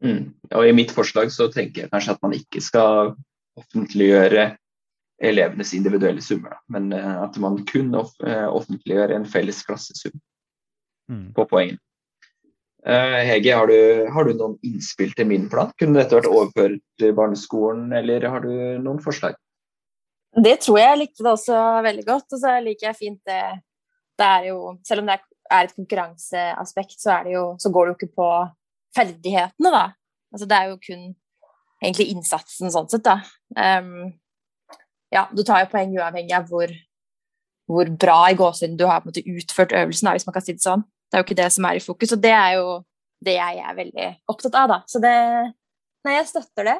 Mm. 0.07 0.35
Og 0.55 0.69
I 0.69 0.75
mitt 0.77 0.95
forslag 0.95 1.31
så 1.35 1.51
tenker 1.53 1.85
jeg 1.85 1.93
kanskje 1.93 2.15
at 2.15 2.23
man 2.23 2.35
ikke 2.39 2.63
skal 2.63 3.15
offentliggjøre 3.59 4.53
elevenes 5.23 5.75
individuelle 5.77 6.23
summer, 6.23 6.57
men 6.69 6.93
eh, 6.93 7.17
at 7.23 7.37
man 7.43 7.61
kun 7.69 7.95
offentliggjør 7.95 9.15
en 9.15 9.27
felles 9.29 9.63
klassesum. 9.67 10.15
Mm. 11.11 11.35
på 11.37 11.45
poengene. 11.45 11.79
Eh, 12.87 13.21
Hege, 13.29 13.55
har 13.57 13.67
du, 13.67 14.07
har 14.13 14.25
du 14.25 14.35
noen 14.37 14.57
innspill 14.65 15.13
til 15.17 15.29
min 15.29 15.47
plan? 15.53 15.73
Kunne 15.81 15.99
dette 15.99 16.17
vært 16.17 16.29
overført 16.29 16.81
til 17.01 17.15
barneskolen, 17.17 17.93
eller 17.97 18.27
har 18.29 18.45
du 18.45 18.53
noen 18.85 19.01
forslag? 19.05 19.37
Det 20.35 20.59
tror 20.65 20.81
jeg. 20.81 20.91
Jeg 20.91 21.01
likte 21.01 21.25
det 21.25 21.33
også 21.33 21.61
veldig 21.87 22.05
godt. 22.09 22.27
Og 22.35 22.43
så 22.43 22.57
liker 22.65 22.91
jeg 22.91 22.99
fint 22.99 23.21
det 23.29 23.43
Det 24.19 24.27
er 24.27 24.49
jo 24.49 24.75
Selv 24.87 25.03
om 25.03 25.09
det 25.09 25.21
er 25.53 25.69
et 25.69 25.77
konkurranseaspekt, 25.77 26.99
så, 26.99 27.19
er 27.19 27.29
det 27.29 27.35
jo, 27.37 27.45
så 27.61 27.71
går 27.71 27.87
det 27.87 27.93
jo 27.93 27.99
ikke 28.01 28.17
på 28.17 28.29
ferdighetene, 28.97 29.71
da. 29.71 29.85
Altså 30.35 30.49
det 30.51 30.59
er 30.59 30.71
jo 30.71 30.79
kun 30.83 31.03
egentlig 31.85 32.07
innsatsen 32.15 32.73
sånn 32.73 32.89
sett, 32.91 33.05
da. 33.05 33.19
Um, 33.55 34.15
ja, 35.15 35.29
du 35.31 35.45
tar 35.47 35.63
jo 35.63 35.71
poeng 35.73 35.95
uavhengig 35.95 36.35
av 36.37 36.49
hvor, 36.51 36.73
hvor 37.71 37.91
bra 38.01 38.19
i 38.31 38.39
gåsehuden 38.39 38.79
du 38.81 38.87
har 38.89 39.03
på 39.03 39.09
en 39.09 39.13
måte 39.13 39.27
utført 39.37 39.75
øvelsen, 39.77 40.11
hvis 40.17 40.27
man 40.27 40.37
kan 40.37 40.45
si 40.45 40.57
det 40.57 40.65
sånn. 40.65 40.83
Det 41.09 41.19
er 41.19 41.23
jo 41.23 41.29
ikke 41.29 41.43
det 41.43 41.51
som 41.55 41.69
er 41.69 41.79
i 41.79 41.85
fokus, 41.85 42.15
og 42.17 42.23
det 42.25 42.33
er 42.35 42.57
jo 42.59 42.81
det 43.25 43.37
jeg 43.39 43.61
er 43.63 43.77
veldig 43.77 44.09
opptatt 44.33 44.57
av, 44.59 44.73
da. 44.75 44.81
Så 44.91 45.03
det 45.03 45.15
Nei, 46.05 46.19
jeg 46.19 46.27
støtter 46.29 46.67
det. 46.69 46.75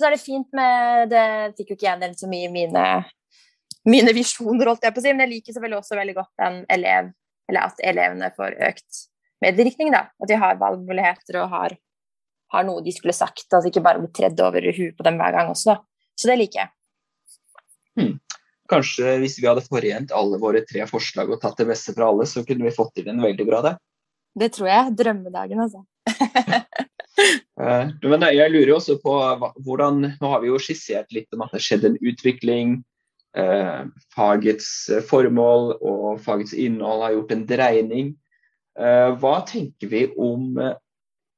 Så 0.00 0.06
er 0.08 0.14
det 0.14 0.22
fint 0.22 0.54
med 0.56 1.10
Det 1.12 1.24
fikk 1.58 1.74
jo 1.74 1.76
ikke 1.76 1.84
jeg 1.90 2.00
nevnt 2.00 2.22
så 2.22 2.28
mye 2.30 2.46
i 2.48 2.52
mine, 2.52 2.84
mine 3.84 4.14
visjoner, 4.16 4.70
holdt 4.70 4.86
jeg 4.86 4.94
på 4.94 5.02
å 5.02 5.04
si, 5.04 5.12
men 5.12 5.26
jeg 5.26 5.32
liker 5.34 5.56
selvfølgelig 5.56 5.82
også 5.82 5.98
veldig 5.98 6.14
godt 6.16 6.46
elev, 6.72 7.10
at 7.60 7.82
elevene 7.84 8.30
får 8.38 8.56
økt 8.70 9.02
medvirkning, 9.44 9.92
da. 9.92 10.06
At 10.16 10.30
de 10.30 10.38
har 10.40 10.56
valgmuligheter 10.62 11.42
og 11.42 11.52
har, 11.52 11.76
har 12.54 12.64
noe 12.64 12.84
de 12.86 12.94
skulle 12.96 13.16
sagt, 13.16 13.44
altså 13.50 13.68
ikke 13.68 13.84
bare 13.84 14.00
bli 14.00 14.10
tredd 14.16 14.40
over 14.40 14.64
huet 14.70 14.96
på 14.96 15.06
dem 15.06 15.20
hver 15.20 15.36
gang 15.36 15.52
også, 15.52 15.74
da. 15.74 16.08
Så 16.16 16.30
det 16.30 16.38
liker 16.40 16.62
jeg. 16.62 16.72
Kanskje 18.70 19.18
hvis 19.20 19.36
vi 19.40 19.48
hadde 19.48 19.64
forent 19.66 20.12
alle 20.16 20.38
våre 20.40 20.62
tre 20.64 20.86
forslag 20.88 21.32
og 21.32 21.40
tatt 21.42 21.58
det 21.60 21.68
beste 21.68 21.92
fra 21.96 22.08
alle, 22.08 22.24
så 22.28 22.44
kunne 22.46 22.64
vi 22.64 22.72
fått 22.74 22.94
til 22.96 23.10
en 23.12 23.20
veldig 23.20 23.46
bra 23.48 23.60
dag. 23.64 23.82
Det 24.34 24.50
tror 24.56 24.70
jeg. 24.70 24.94
Drømmedagen, 24.98 25.60
altså. 25.66 25.84
Uh, 27.60 27.92
men 28.10 28.26
jeg 28.34 28.52
lurer 28.52 28.74
også 28.74 28.98
på 29.02 29.12
hvordan 29.64 30.00
Nå 30.20 30.30
har 30.32 30.42
vi 30.42 30.50
jo 30.50 30.58
skissert 30.60 31.14
litt 31.14 31.32
om 31.36 31.44
at 31.44 31.54
det 31.54 31.62
skjedde 31.64 31.92
en 31.92 32.00
utvikling. 32.02 32.74
Uh, 33.36 33.90
fagets 34.14 34.68
formål 35.10 35.74
og 35.78 36.22
fagets 36.24 36.54
innhold 36.56 37.04
har 37.04 37.18
gjort 37.18 37.36
en 37.36 37.48
dreining. 37.48 38.14
Hva 38.74 39.36
tenker 39.46 39.86
vi 39.86 40.00
om 40.18 40.56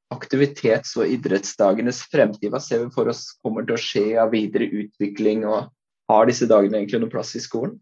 aktivitets- 0.09 0.95
og 0.97 1.11
idrettsdagenes 1.13 1.99
fremtid? 2.09 2.49
Hva 2.49 2.63
ser 2.65 2.87
vi 2.87 2.95
for 2.95 3.11
oss 3.13 3.27
kommer 3.45 3.67
til 3.67 3.77
å 3.77 3.83
skje 3.83 4.05
av 4.23 4.33
videre 4.33 4.71
utvikling, 4.73 5.45
og 5.45 5.69
har 6.11 6.29
disse 6.29 6.49
dagene 6.51 6.81
egentlig 6.81 7.01
noen 7.03 7.13
plass 7.13 7.35
i 7.39 7.43
skolen? 7.43 7.77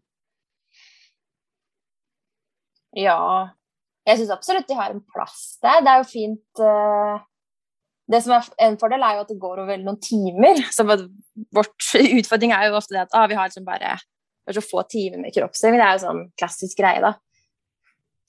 Ja, 2.95 3.51
jeg 4.07 4.19
syns 4.21 4.33
absolutt 4.33 4.69
de 4.69 4.77
har 4.77 4.93
en 4.93 5.03
plass 5.03 5.57
der. 5.63 5.81
Det 5.83 5.91
er 5.91 6.01
jo 6.01 6.07
fint 6.07 6.61
uh, 6.63 7.23
Det 8.11 8.21
som 8.23 8.35
er 8.37 8.47
en 8.67 8.77
fordel, 8.79 9.03
er 9.03 9.17
jo 9.17 9.25
at 9.25 9.31
det 9.33 9.41
går 9.41 9.61
over 9.65 9.81
noen 9.81 9.99
timer. 10.01 10.61
Så 10.75 10.85
vårt 10.85 11.89
utfordring 11.99 12.55
er 12.55 12.69
jo 12.69 12.79
ofte 12.79 12.95
det 12.95 13.05
at 13.07 13.17
ah, 13.17 13.27
vi 13.29 13.37
har 13.37 13.49
liksom 13.49 13.67
bare 13.67 13.97
så 14.45 14.61
få 14.61 14.83
timer 14.85 15.17
med 15.17 15.33
kroppsøving. 15.33 15.79
Det 15.81 15.85
er 15.87 15.95
jo 15.95 16.01
sånn 16.03 16.19
klassisk 16.37 16.77
greie, 16.77 16.99
da. 17.01 17.15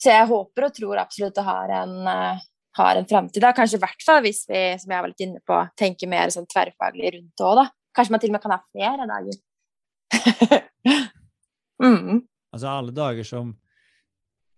Så 0.01 0.09
jeg 0.09 0.29
håper 0.31 0.65
og 0.65 0.71
tror 0.73 1.01
absolutt 1.01 1.35
det 1.37 1.43
har 1.45 1.73
en, 1.83 1.91
uh, 2.09 2.39
har 2.79 2.97
en 2.97 3.05
framtid. 3.05 3.45
Kanskje 3.53 3.77
i 3.77 3.83
hvert 3.83 4.05
fall 4.05 4.23
hvis 4.25 4.39
vi, 4.49 4.63
som 4.81 4.95
jeg 4.95 5.03
var 5.05 5.11
litt 5.11 5.21
inne 5.27 5.43
på, 5.45 5.59
tenker 5.77 6.09
mer 6.09 6.33
sånn 6.33 6.49
tverrfaglig 6.49 7.13
rundt 7.19 7.37
det 7.37 7.45
òg, 7.45 7.61
da. 7.61 7.67
Kanskje 7.93 8.15
man 8.15 8.23
til 8.23 8.33
og 8.33 8.37
med 8.37 8.43
kan 8.47 8.55
ha 8.55 8.59
flere 8.65 9.05
dager. 9.13 9.37
mm. 11.83 12.21
Altså 12.53 12.67
alle 12.71 12.93
dager 12.95 13.27
som 13.27 13.55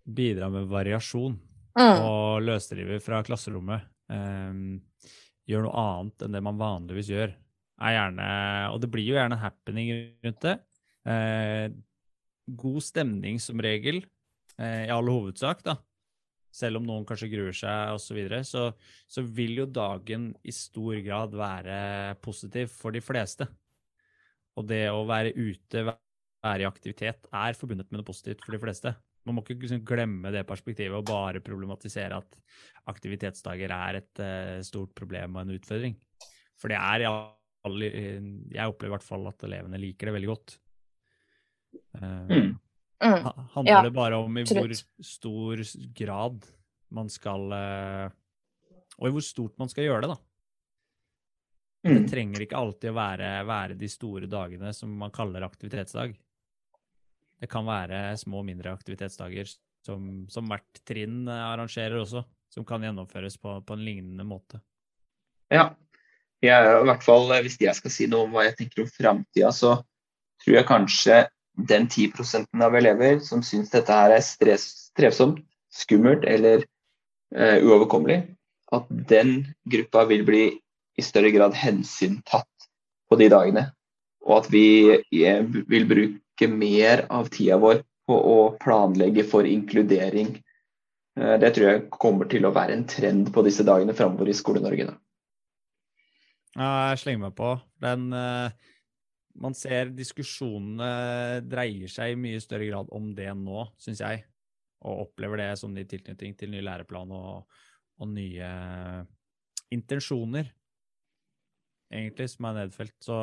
bidrar 0.05 0.51
med 0.53 0.69
variasjon 0.69 1.37
Mm. 1.79 2.01
og 2.01 2.41
løsriver 2.43 2.99
fra 3.03 3.21
klasserommet, 3.23 3.85
Um, 4.09 4.79
gjør 5.45 5.67
noe 5.67 5.81
annet 5.83 6.23
enn 6.25 6.33
det 6.33 6.39
man 6.41 6.57
vanligvis 6.57 7.11
gjør, 7.11 7.35
er 7.85 7.93
gjerne 7.93 8.29
Og 8.73 8.79
det 8.81 8.89
blir 8.89 9.05
jo 9.05 9.13
gjerne 9.13 9.37
happening 9.37 9.91
rundt 10.25 10.39
det. 10.41 10.55
Eh, 11.05 11.69
god 12.59 12.81
stemning 12.83 13.37
som 13.39 13.61
regel, 13.61 14.01
eh, 14.57 14.87
i 14.87 14.91
all 14.93 15.07
hovedsak, 15.07 15.61
da. 15.63 15.77
Selv 16.51 16.81
om 16.81 16.87
noen 16.89 17.05
kanskje 17.05 17.29
gruer 17.31 17.53
seg 17.53 17.93
osv., 17.93 18.07
så, 18.07 18.17
videre, 18.17 18.41
så 18.43 18.65
så 19.07 19.21
vil 19.23 19.61
jo 19.61 19.69
dagen 19.69 20.31
i 20.43 20.51
stor 20.51 20.97
grad 21.05 21.37
være 21.37 22.17
positiv 22.25 22.73
for 22.73 22.91
de 22.91 23.01
fleste. 23.05 23.47
Og 24.59 24.67
det 24.67 24.85
å 24.91 25.05
være 25.07 25.31
ute, 25.37 25.85
være 25.87 26.65
i 26.65 26.67
aktivitet, 26.67 27.29
er 27.31 27.57
forbundet 27.57 27.89
med 27.89 28.01
noe 28.01 28.09
positivt 28.09 28.43
for 28.43 28.55
de 28.55 28.61
fleste. 28.61 28.93
Man 29.27 29.37
må 29.37 29.43
ikke 29.43 29.59
liksom 29.61 29.83
glemme 29.87 30.31
det 30.33 30.45
perspektivet 30.47 30.95
og 30.95 31.07
bare 31.07 31.43
problematisere 31.43 32.19
at 32.19 32.39
aktivitetsdager 32.89 33.71
er 33.75 33.99
et 33.99 34.23
uh, 34.23 34.59
stort 34.65 34.93
problem 34.97 35.37
og 35.37 35.43
en 35.43 35.57
utfordring. 35.57 35.97
For 36.59 36.71
det 36.71 36.79
er 36.79 37.05
alle, 37.07 37.89
Jeg 37.91 38.71
opplever 38.71 38.93
i 38.93 38.95
hvert 38.97 39.05
fall 39.05 39.27
at 39.29 39.45
elevene 39.47 39.79
liker 39.79 40.09
det 40.09 40.17
veldig 40.17 40.31
godt. 40.31 40.57
Uh, 41.99 42.57
Mm. 42.99 43.13
Mm. 43.15 43.27
Handler 43.53 43.71
Ja, 43.71 43.83
det 43.85 43.93
bare 43.95 44.17
om 44.19 44.37
i 44.37 44.43
hvor 44.43 44.73
stor 44.75 45.61
grad 45.95 46.43
man 46.91 47.07
skal 47.07 47.45
uh, 47.53 48.09
Og 48.99 49.07
i 49.07 49.13
hvor 49.15 49.23
stort 49.23 49.55
man 49.61 49.71
skal 49.71 49.87
gjøre 49.87 50.03
det, 50.03 50.09
da. 50.11 50.17
Det 51.79 51.95
Mm. 51.95 52.07
trenger 52.11 52.41
ikke 52.43 52.57
alltid 52.59 52.89
å 52.91 52.97
være, 52.97 53.27
være 53.47 53.75
de 53.79 53.87
store 53.87 54.27
dagene 54.27 54.73
som 54.75 54.91
man 54.99 55.11
kaller 55.15 55.45
aktivitetsdag. 55.47 56.17
Det 57.39 57.47
kan 57.47 57.65
være 57.65 58.17
små, 58.19 58.43
mindre 58.43 58.73
aktivitetsdager 58.75 59.47
som, 59.85 60.25
som 60.27 60.49
hvert 60.51 60.81
trinn 60.83 61.23
arrangerer 61.31 62.01
også, 62.01 62.25
som 62.51 62.65
kan 62.67 62.83
gjennomføres 62.83 63.37
på, 63.39 63.61
på 63.63 63.77
en 63.77 63.85
lignende 63.85 64.25
måte. 64.27 64.59
Ja. 65.49 65.69
Jeg, 66.43 66.67
i 66.67 66.87
hvert 66.87 67.03
fall, 67.03 67.31
hvis 67.43 67.57
jeg 67.59 67.75
skal 67.75 67.91
si 67.91 68.07
noe 68.07 68.27
om 68.27 68.35
hva 68.35 68.45
jeg 68.45 68.55
tenker 68.59 68.85
om 68.85 68.91
framtida, 68.91 69.51
så 69.51 69.73
tror 70.43 70.55
jeg 70.55 70.67
kanskje 70.67 71.17
den 71.67 71.87
10% 71.87 72.63
av 72.63 72.75
elever 72.79 73.19
som 73.23 73.41
syns 73.43 73.71
dette 73.73 73.91
her 73.91 74.13
er 74.15 74.23
stress, 74.23 74.91
strevsomt, 74.93 75.41
skummelt 75.71 76.23
eller 76.27 76.63
eh, 77.35 77.59
uoverkommelig, 77.59 78.21
at 78.71 78.87
den 79.11 79.49
gruppa 79.67 80.05
vil 80.07 80.23
bli 80.27 80.43
i 80.99 81.05
større 81.05 81.31
grad 81.35 81.55
hensyn 81.57 82.19
tatt 82.27 82.69
på 83.09 83.17
de 83.19 83.29
dagene. 83.31 83.69
Og 84.27 84.43
at 84.43 84.49
vi 84.51 84.65
eh, 84.91 85.41
vil 85.43 85.87
bruke 85.89 86.49
mer 86.51 87.05
av 87.11 87.31
tida 87.33 87.57
vår 87.61 87.81
på 88.09 88.15
å 88.15 88.37
planlegge 88.61 89.25
for 89.27 89.47
inkludering. 89.47 90.33
Eh, 91.19 91.35
Det 91.41 91.53
tror 91.55 91.69
jeg 91.69 91.85
kommer 91.93 92.29
til 92.29 92.45
å 92.45 92.53
være 92.55 92.75
en 92.77 92.87
trend 92.89 93.31
på 93.33 93.45
disse 93.45 93.65
dagene 93.65 93.95
framover 93.97 94.29
i 94.29 94.37
Skole-Norge. 94.37 94.91
Ja, 96.57 96.69
jeg 96.91 97.01
slenger 97.03 97.27
meg 97.27 97.37
på. 97.37 97.53
Den 97.81 98.11
eh, 98.13 98.51
Man 99.39 99.55
ser 99.55 99.93
diskusjonene 99.95 101.39
dreier 101.47 101.87
seg 101.87 102.11
i 102.11 102.19
mye 102.19 102.41
større 102.43 102.65
grad 102.67 102.89
om 102.91 103.13
det 103.15 103.29
nå, 103.37 103.69
syns 103.79 104.01
jeg. 104.03 104.25
Og 104.83 105.05
opplever 105.05 105.39
det 105.39 105.53
som 105.61 105.75
i 105.77 105.85
tilknytning 105.87 106.35
til 106.35 106.51
ny 106.51 106.63
læreplan 106.65 107.11
og, 107.15 107.45
og 107.99 108.09
nye 108.11 108.49
intensjoner, 109.71 110.49
egentlig, 111.91 112.29
som 112.31 112.49
er 112.49 112.61
nedfelt. 112.63 112.95
Så, 113.03 113.21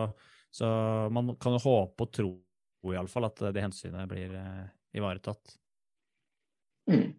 så 0.55 0.69
man 1.13 1.35
kan 1.41 1.57
jo 1.57 1.63
håpe 1.65 2.07
og 2.07 2.13
tro 2.15 2.33
iallfall 2.87 3.27
at 3.27 3.41
det 3.51 3.65
hensynet 3.65 4.07
blir 4.11 4.35
eh, 4.39 4.67
ivaretatt. 4.95 5.57
Mm. 6.91 7.15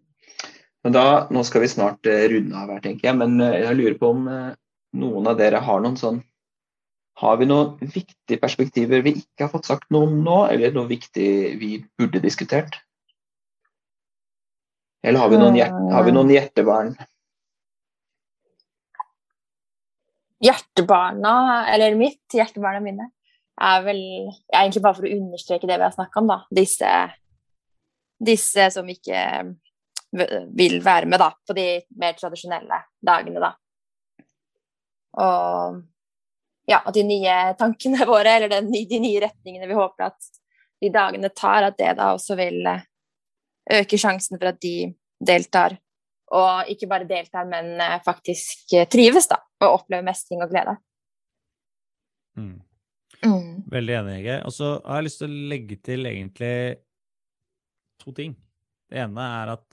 Men 0.86 0.94
da, 0.94 1.04
nå 1.34 1.42
skal 1.44 1.64
vi 1.64 1.68
snart 1.68 2.08
eh, 2.08 2.24
runde 2.32 2.56
av 2.56 2.72
her, 2.72 2.80
tenker 2.84 3.10
jeg. 3.10 3.18
Men 3.20 3.36
eh, 3.44 3.60
jeg 3.64 3.78
lurer 3.78 3.98
på 4.00 4.12
om 4.14 4.26
eh, 4.32 4.50
noen 4.98 5.30
av 5.30 5.38
dere 5.40 5.62
har 5.64 5.84
noen 5.84 5.98
sånn 6.00 6.22
Har 7.18 7.36
vi 7.40 7.48
noen 7.50 7.74
viktige 7.82 8.38
perspektiver 8.40 9.02
vi 9.02 9.16
ikke 9.18 9.44
har 9.46 9.52
fått 9.52 9.68
sagt 9.68 9.88
noe 9.90 10.06
om 10.06 10.20
nå, 10.22 10.38
eller 10.54 10.72
noe 10.72 10.88
viktig 10.88 11.30
vi 11.58 11.72
burde 11.98 12.22
diskutert? 12.22 12.78
Eller 15.02 15.20
har 15.20 15.30
vi 15.32 15.40
noen, 15.40 15.56
hjerte, 15.58 15.82
har 15.94 16.06
vi 16.06 16.14
noen 16.14 16.30
hjertebarn? 16.30 16.94
Hjertebarna, 20.44 21.66
eller 21.72 21.96
mitt, 21.98 22.22
hjertebarna 22.32 22.82
mine, 22.82 23.08
er 23.58 23.80
vel 23.82 24.02
er 24.28 24.60
egentlig 24.60 24.84
bare 24.84 24.98
for 25.00 25.08
å 25.08 25.14
understreke 25.16 25.66
det 25.66 25.78
vi 25.80 25.86
har 25.86 25.94
snakka 25.94 26.20
om, 26.20 26.30
da. 26.30 26.38
Disse, 26.54 26.92
disse 28.30 28.68
som 28.74 28.88
ikke 28.90 29.22
vil 30.56 30.78
være 30.84 31.08
med 31.10 31.20
da, 31.20 31.32
på 31.46 31.56
de 31.58 31.66
mer 32.00 32.14
tradisjonelle 32.18 32.82
dagene, 33.04 33.42
da. 33.42 33.52
Og 35.18 35.80
ja, 36.68 36.82
at 36.84 36.94
de 36.94 37.04
nye 37.06 37.38
tankene 37.58 38.06
våre, 38.12 38.36
eller 38.36 38.52
den, 38.52 38.70
de 38.72 39.02
nye 39.02 39.24
retningene 39.24 39.68
vi 39.68 39.78
håper 39.78 40.10
at 40.10 40.32
de 40.82 40.92
dagene 40.94 41.32
tar, 41.34 41.66
at 41.66 41.78
det 41.80 41.96
da 41.98 42.12
også 42.14 42.36
vil 42.38 42.62
eh, 42.70 42.86
øke 43.80 43.98
sjansen 43.98 44.38
for 44.38 44.52
at 44.52 44.60
de 44.62 44.92
deltar. 45.18 45.74
Og 46.38 46.70
ikke 46.70 46.86
bare 46.90 47.08
deltar, 47.08 47.48
men 47.48 47.74
eh, 47.82 47.98
faktisk 48.04 48.76
eh, 48.76 48.86
trives, 48.90 49.26
da. 49.30 49.40
Og 49.64 49.80
oppleve 49.80 50.06
mestring 50.06 50.42
og 50.44 50.52
glede. 50.52 50.76
Mm. 52.38 52.58
Mm. 53.24 53.64
Veldig 53.72 53.96
enig, 53.98 54.18
Hege. 54.20 54.36
Og 54.46 54.54
så 54.54 54.76
har 54.84 55.00
jeg 55.00 55.08
lyst 55.08 55.22
til 55.22 55.32
å 55.32 55.48
legge 55.52 55.78
til 55.82 56.10
egentlig 56.10 56.52
to 57.98 58.14
ting. 58.14 58.36
Det 58.88 59.02
ene 59.04 59.28
er 59.42 59.54
at 59.58 59.66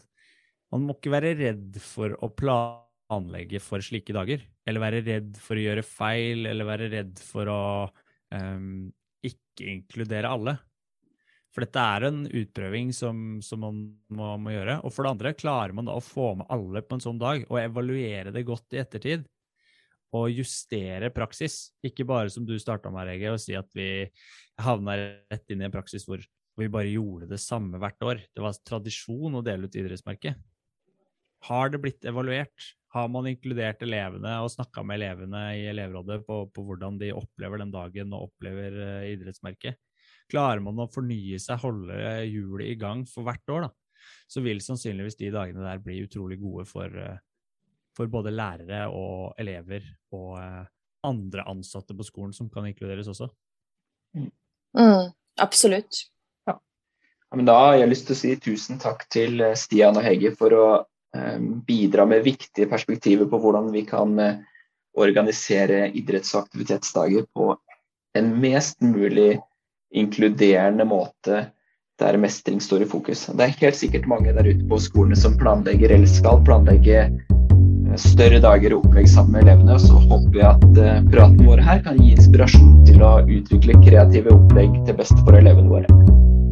Man 0.74 0.88
må 0.90 0.96
ikke 0.98 1.12
være 1.14 1.36
redd 1.38 1.78
for 1.80 2.18
å 2.26 2.28
planlegge 2.36 3.62
for 3.64 3.86
slike 3.86 4.12
dager. 4.12 4.42
Eller 4.68 4.82
være 4.82 5.04
redd 5.06 5.38
for 5.40 5.56
å 5.56 5.62
gjøre 5.62 5.84
feil, 5.88 6.42
eller 6.50 6.68
være 6.68 6.90
redd 6.92 7.22
for 7.24 7.52
å 7.54 7.60
um, 8.34 8.90
ikke 9.24 9.70
inkludere 9.72 10.32
alle. 10.36 10.58
For 11.54 11.64
dette 11.64 11.80
er 11.80 12.08
en 12.10 12.26
utprøving 12.28 12.90
som, 12.98 13.22
som 13.46 13.62
man 13.64 13.78
må, 14.10 14.34
må, 14.42 14.52
gjøre. 14.52 14.82
Og 14.84 14.92
for 14.92 15.06
det 15.06 15.14
andre, 15.14 15.36
klarer 15.38 15.78
man 15.78 15.88
da 15.88 15.96
å 15.96 16.04
få 16.04 16.34
med 16.42 16.50
alle 16.52 16.84
på 16.84 16.98
en 16.98 17.06
sånn 17.06 17.22
dag 17.22 17.46
og 17.48 17.62
evaluere 17.62 18.34
det 18.36 18.44
godt 18.50 18.76
i 18.76 18.82
ettertid? 18.82 19.24
Og 20.16 20.30
justere 20.32 21.10
praksis, 21.12 21.74
ikke 21.84 22.06
bare 22.08 22.30
som 22.32 22.46
du 22.48 22.54
starta 22.62 22.92
med, 22.94 23.08
Rege, 23.10 23.34
å 23.34 23.42
si 23.42 23.56
at 23.58 23.68
vi 23.76 24.06
havna 24.62 24.96
rett 25.02 25.52
inn 25.52 25.64
i 25.64 25.68
en 25.68 25.74
praksis 25.74 26.06
hvor, 26.08 26.22
vi 26.56 26.70
bare 26.72 26.88
gjorde 26.88 27.28
det 27.28 27.42
samme 27.44 27.80
hvert 27.82 28.04
år. 28.06 28.22
Det 28.32 28.44
var 28.44 28.56
tradisjon 28.64 29.36
å 29.36 29.44
dele 29.44 29.68
ut 29.68 29.76
idrettsmerket. 29.76 30.40
Har 31.50 31.72
det 31.72 31.82
blitt 31.84 32.08
evaluert? 32.08 32.70
Har 32.96 33.10
man 33.12 33.28
inkludert 33.28 33.84
elevene 33.84 34.38
og 34.40 34.54
snakka 34.54 34.86
med 34.88 35.02
elevene 35.02 35.42
i 35.60 35.66
elevrådet 35.68 36.22
på, 36.26 36.46
på, 36.56 36.64
hvordan 36.64 37.00
de 37.02 37.12
opplever 37.14 37.60
den 37.60 37.74
dagen 37.74 38.14
og 38.16 38.30
opplever 38.30 38.78
uh, 38.80 39.10
idrettsmerket? 39.10 39.78
Klarer 40.32 40.64
man 40.64 40.80
å 40.80 40.88
fornye 40.90 41.38
seg, 41.44 41.60
holde 41.62 41.98
hjulet 42.24 42.72
i 42.72 42.78
gang 42.80 43.04
for 43.10 43.28
hvert 43.28 43.52
år, 43.52 43.68
da, 43.68 44.08
så 44.32 44.42
vil 44.46 44.64
sannsynligvis 44.64 45.20
de 45.20 45.34
dagene 45.36 45.68
der 45.68 45.84
bli 45.84 46.00
utrolig 46.08 46.40
gode 46.42 46.66
for, 46.70 46.88
uh, 46.88 47.20
for 47.96 48.12
både 48.12 48.34
lærere 48.36 48.86
og 48.92 49.38
elever 49.42 49.86
og 50.16 50.34
uh, 50.40 50.64
andre 51.06 51.46
ansatte 51.48 51.96
på 51.96 52.06
skolen 52.08 52.34
som 52.36 52.50
kan 52.52 52.68
inkluderes 52.68 53.08
også. 53.12 53.30
Mm. 54.18 54.32
Mm, 54.76 55.14
absolutt. 55.42 56.06
Ja. 56.48 56.58
ja. 56.58 57.38
men 57.38 57.48
da 57.48 57.56
har 57.62 57.80
jeg 57.80 57.92
lyst 57.92 58.10
til 58.10 58.18
å 58.18 58.20
si 58.20 58.36
tusen 58.42 58.82
takk 58.82 59.08
til 59.14 59.44
Stian 59.60 59.98
og 60.00 60.04
Hege 60.06 60.34
for 60.36 60.56
å 60.56 60.68
Eh, 61.16 61.40
bidra 61.40 62.06
med 62.06 62.24
viktige 62.24 62.66
perspektiver 62.66 63.26
på 63.26 63.40
hvordan 63.40 63.72
vi 63.72 63.86
kan 63.88 64.20
eh, 64.20 64.40
organisere 65.00 65.90
idretts- 65.96 66.34
og 66.36 66.46
aktivitetsdager 66.46 67.28
på 67.36 67.54
en 68.18 68.32
mest 68.42 68.82
mulig 68.82 69.38
inkluderende 69.96 70.86
måte 70.88 71.46
der 72.00 72.18
mestring 72.20 72.60
står 72.60 72.84
i 72.84 72.90
fokus. 72.92 73.26
Det 73.32 73.44
er 73.44 73.56
helt 73.62 73.80
sikkert 73.80 74.10
mange 74.12 74.34
der 74.36 74.50
ute 74.50 74.68
på 74.68 74.80
skolene 74.82 75.16
som 75.16 75.38
planlegger 75.40 75.96
eller 75.96 76.12
skal 76.12 76.44
planlegge 76.48 77.00
eh, 77.06 77.45
større 78.02 78.40
dager 78.44 78.76
og 78.76 78.86
opplegg 78.86 79.10
sammen 79.12 79.36
med 79.36 79.46
elevene. 79.46 79.78
Så 79.82 80.00
håper 80.06 80.40
jeg 80.40 80.48
at 80.50 81.10
praten 81.12 81.46
vår 81.48 81.64
her 81.66 81.84
kan 81.86 82.00
gi 82.02 82.14
inspirasjon 82.16 82.82
til 82.88 83.04
å 83.06 83.18
utvikle 83.26 83.80
kreative 83.86 84.34
opplegg 84.36 84.76
til 84.88 85.00
beste 85.00 85.20
for 85.24 85.38
elevene 85.40 85.72
våre. 85.72 86.02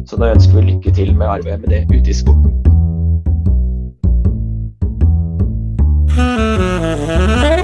Så 0.08 0.20
da 0.20 0.34
ønsker 0.34 0.60
vi 0.60 0.72
lykke 0.72 0.94
til 0.96 1.14
med 1.16 1.28
arbeidet 1.38 1.64
med 1.64 1.70
det 1.74 1.84
ute 1.92 2.10
i 2.12 2.18
skolen. 2.22 2.50
Mm-hmm. 6.14 7.60